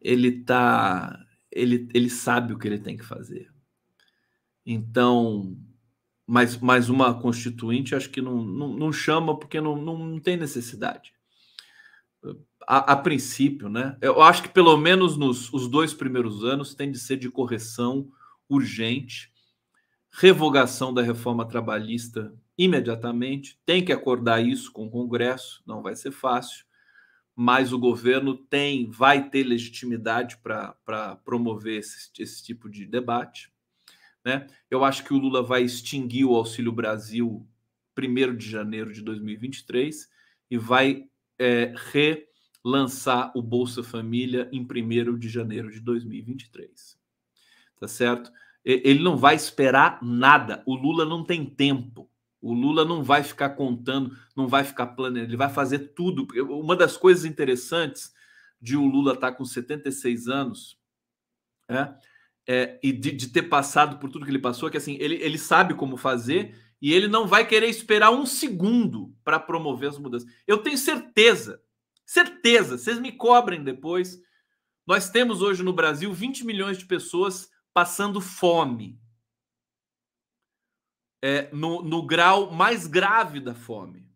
[0.00, 3.52] Ele tá ele, ele sabe o que ele tem que fazer.
[4.64, 5.58] Então,
[6.24, 10.36] mas, mas uma constituinte acho que não, não, não chama porque não, não, não tem
[10.36, 11.12] necessidade
[12.66, 13.96] a, a, princípio, né?
[14.00, 18.10] Eu acho que pelo menos nos os dois primeiros anos tem de ser de correção
[18.48, 19.32] urgente,
[20.10, 23.58] revogação da reforma trabalhista imediatamente.
[23.64, 26.64] Tem que acordar isso com o Congresso, não vai ser fácil,
[27.34, 33.50] mas o governo tem, vai ter legitimidade para promover esse, esse tipo de debate.
[34.24, 34.46] Né?
[34.70, 37.48] Eu acho que o Lula vai extinguir o Auxílio Brasil
[37.98, 40.08] 1 de janeiro de 2023
[40.50, 41.06] e vai
[41.38, 42.29] é, re
[42.64, 46.98] lançar o Bolsa Família em 1 de janeiro de 2023.
[47.78, 48.30] Tá certo?
[48.64, 50.62] Ele não vai esperar nada.
[50.66, 52.10] O Lula não tem tempo.
[52.42, 56.26] O Lula não vai ficar contando, não vai ficar planejando, ele vai fazer tudo.
[56.48, 58.12] Uma das coisas interessantes
[58.60, 60.78] de o Lula estar tá com 76 anos
[61.68, 61.94] é,
[62.46, 65.16] é, e de, de, ter passado por tudo que ele passou, é que assim, ele,
[65.16, 69.98] ele sabe como fazer e ele não vai querer esperar um segundo para promover as
[69.98, 70.28] mudanças.
[70.46, 71.62] Eu tenho certeza
[72.10, 74.20] Certeza, vocês me cobrem depois.
[74.84, 79.00] Nós temos hoje no Brasil 20 milhões de pessoas passando fome.
[81.22, 84.10] É, no, no grau mais grave da fome.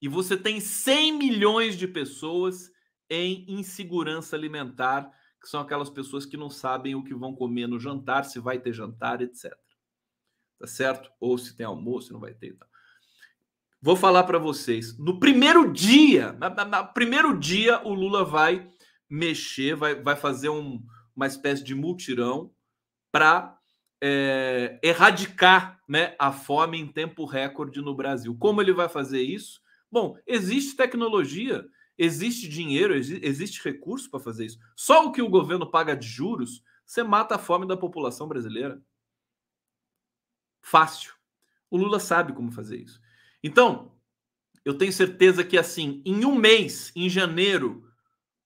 [0.00, 2.72] E você tem 100 milhões de pessoas
[3.10, 7.78] em insegurança alimentar, que são aquelas pessoas que não sabem o que vão comer no
[7.78, 9.52] jantar, se vai ter jantar, etc.
[10.58, 11.12] Tá certo?
[11.20, 12.71] Ou se tem almoço, não vai ter e tal.
[13.84, 14.96] Vou falar para vocês.
[14.96, 18.70] No primeiro dia, no primeiro dia, o Lula vai
[19.10, 20.80] mexer, vai, vai fazer um,
[21.16, 22.54] uma espécie de multirão
[23.10, 23.58] para
[24.00, 28.36] é, erradicar né, a fome em tempo recorde no Brasil.
[28.38, 29.60] Como ele vai fazer isso?
[29.90, 31.66] Bom, existe tecnologia,
[31.98, 34.60] existe dinheiro, existe recurso para fazer isso.
[34.76, 38.80] Só o que o governo paga de juros, você mata a fome da população brasileira.
[40.60, 41.14] Fácil.
[41.68, 43.01] O Lula sabe como fazer isso.
[43.42, 43.92] Então,
[44.64, 47.84] eu tenho certeza que assim, em um mês, em janeiro,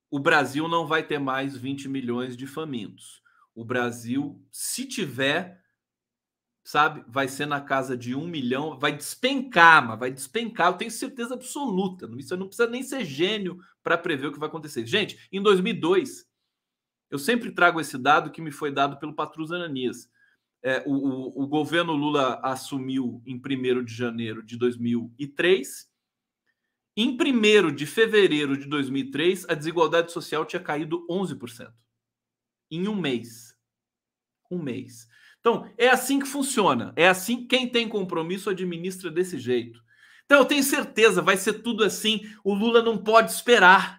[0.09, 3.21] o Brasil não vai ter mais 20 milhões de famintos.
[3.53, 5.61] O Brasil, se tiver,
[6.63, 10.91] sabe, vai ser na casa de um milhão, vai despencar, mas vai despencar, eu tenho
[10.91, 12.09] certeza absoluta.
[12.17, 14.85] Isso não precisa nem ser gênio para prever o que vai acontecer.
[14.85, 16.25] Gente, em 2002,
[17.09, 20.09] eu sempre trago esse dado que me foi dado pelo Patrus Ananias.
[20.67, 25.89] É, o, o, o, governo Lula assumiu em 1 de janeiro de 2003.
[26.97, 31.71] Em 1 de fevereiro de 2003, a desigualdade social tinha caído 11%.
[32.69, 33.55] Em um mês.
[34.51, 35.07] Um mês.
[35.39, 36.91] Então, é assim que funciona.
[36.97, 39.81] É assim quem tem compromisso administra desse jeito.
[40.25, 42.29] Então, eu tenho certeza, vai ser tudo assim.
[42.43, 43.96] O Lula não pode esperar.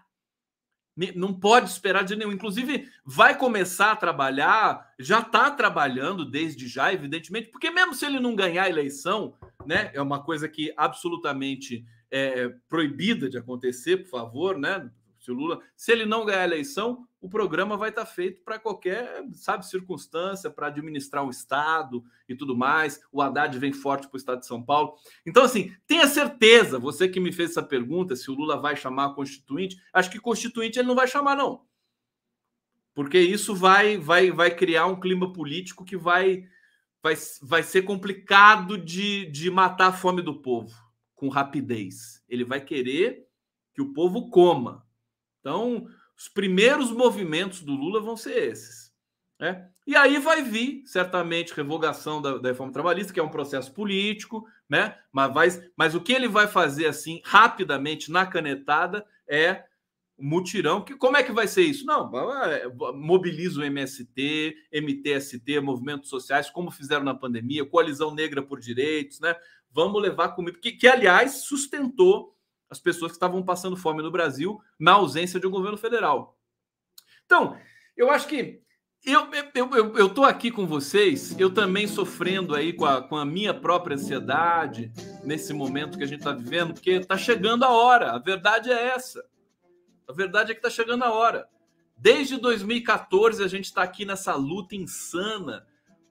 [1.14, 2.32] Não pode esperar de nenhum.
[2.32, 8.18] Inclusive, vai começar a trabalhar, já está trabalhando desde já, evidentemente, porque mesmo se ele
[8.18, 9.34] não ganhar a eleição,
[9.64, 14.90] né, é uma coisa que absolutamente é proibida de acontecer, por favor, né?
[15.28, 18.58] Se o Lula, se ele não ganhar a eleição, o programa vai estar feito para
[18.58, 22.98] qualquer, sabe, circunstância, para administrar o Estado e tudo mais.
[23.12, 24.94] O Haddad vem forte para o Estado de São Paulo.
[25.26, 29.04] Então, assim, tenha certeza, você que me fez essa pergunta, se o Lula vai chamar
[29.04, 31.66] a Constituinte, acho que Constituinte ele não vai chamar, não.
[32.94, 36.44] Porque isso vai, vai, vai criar um clima político que vai,
[37.02, 40.74] vai, vai ser complicado de, de matar a fome do povo
[41.14, 42.24] com rapidez.
[42.30, 43.28] Ele vai querer
[43.78, 44.84] que o povo coma.
[45.40, 45.86] Então,
[46.16, 48.92] os primeiros movimentos do Lula vão ser esses.
[49.38, 49.68] Né?
[49.86, 54.44] E aí vai vir, certamente, revogação da, da, reforma trabalhista, que é um processo político,
[54.68, 54.98] né?
[55.12, 59.64] Mas, vai, mas o que ele vai fazer assim, rapidamente, na canetada, é
[60.18, 60.80] mutirão.
[60.80, 61.86] Que, como é que vai ser isso?
[61.86, 62.10] Não,
[62.94, 69.36] mobiliza o MST, MTST, movimentos sociais, como fizeram na pandemia, coalizão negra por direitos, né?
[69.70, 72.36] Vamos levar comida, que, que aliás sustentou
[72.70, 76.38] as pessoas que estavam passando fome no Brasil na ausência de um governo federal.
[77.24, 77.56] Então,
[77.96, 78.62] eu acho que
[79.04, 83.16] eu eu, eu, eu tô aqui com vocês, eu também sofrendo aí com a, com
[83.16, 84.92] a minha própria ansiedade
[85.24, 88.88] nesse momento que a gente está vivendo, porque está chegando a hora, a verdade é
[88.88, 89.24] essa.
[90.08, 91.48] A verdade é que está chegando a hora.
[91.96, 95.66] Desde 2014 a gente está aqui nessa luta insana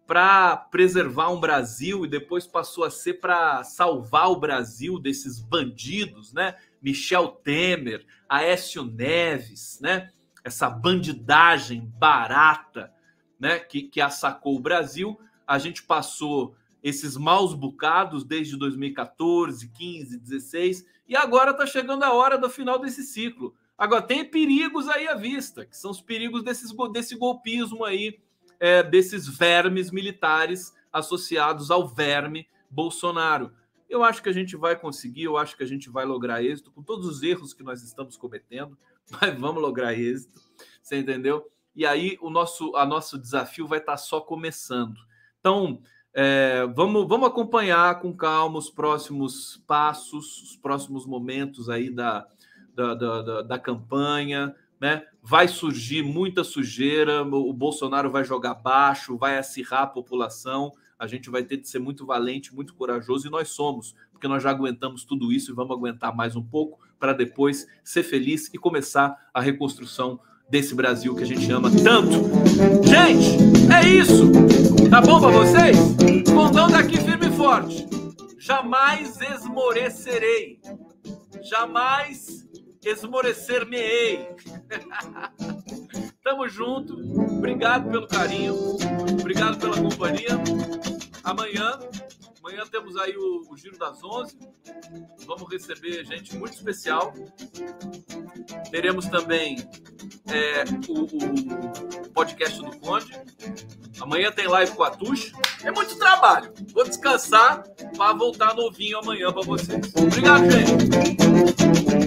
[0.07, 6.31] para preservar um Brasil e depois passou a ser para salvar o Brasil desses bandidos,
[6.31, 6.55] né?
[6.81, 10.09] Michel Temer, Aécio Neves, né?
[10.45, 12.89] Essa bandidagem barata,
[13.37, 13.59] né?
[13.59, 15.19] Que, que assacou o Brasil.
[15.45, 22.13] A gente passou esses maus bocados desde 2014, 15, 16 e agora está chegando a
[22.13, 23.53] hora do final desse ciclo.
[23.77, 28.17] Agora tem perigos aí à vista, que são os perigos desses, desse golpismo aí
[28.59, 33.51] é, desses vermes militares associados ao verme Bolsonaro.
[33.89, 36.71] Eu acho que a gente vai conseguir, eu acho que a gente vai lograr êxito
[36.71, 38.77] com todos os erros que nós estamos cometendo,
[39.21, 40.41] mas vamos lograr êxito,
[40.81, 41.49] você entendeu?
[41.75, 44.97] E aí o nosso, a nosso desafio vai estar só começando.
[45.39, 45.79] Então,
[46.13, 52.27] é, vamos, vamos acompanhar com calma os próximos passos, os próximos momentos aí da,
[52.73, 55.05] da, da, da, da campanha né?
[55.29, 60.71] Vai surgir muita sujeira, o Bolsonaro vai jogar baixo, vai acirrar a população.
[60.97, 64.41] A gente vai ter de ser muito valente, muito corajoso, e nós somos, porque nós
[64.41, 68.57] já aguentamos tudo isso e vamos aguentar mais um pouco para depois ser feliz e
[68.57, 70.17] começar a reconstrução
[70.49, 72.23] desse Brasil que a gente ama tanto.
[72.87, 73.37] Gente,
[73.69, 74.31] é isso!
[74.89, 75.77] Tá bom para vocês?
[76.33, 77.85] Condão daqui firme e forte.
[78.39, 80.61] Jamais esmorecerei.
[81.43, 82.36] Jamais
[82.89, 84.35] esmorecer-me-ei.
[86.23, 86.93] Tamo junto.
[87.37, 88.55] Obrigado pelo carinho.
[89.19, 90.37] Obrigado pela companhia.
[91.23, 91.79] Amanhã,
[92.43, 94.37] amanhã temos aí o, o Giro das Onze.
[95.25, 97.13] Vamos receber gente muito especial.
[98.71, 99.57] Teremos também
[100.27, 103.11] é, o, o, podcast do Conde.
[103.99, 105.31] Amanhã tem live com a Tuxa.
[105.63, 106.53] É muito trabalho.
[106.73, 107.63] Vou descansar
[107.95, 109.93] para voltar novinho amanhã para vocês.
[109.95, 112.06] Obrigado, gente.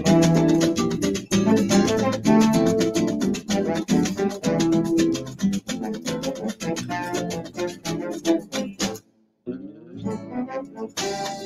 [10.81, 11.40] Okay.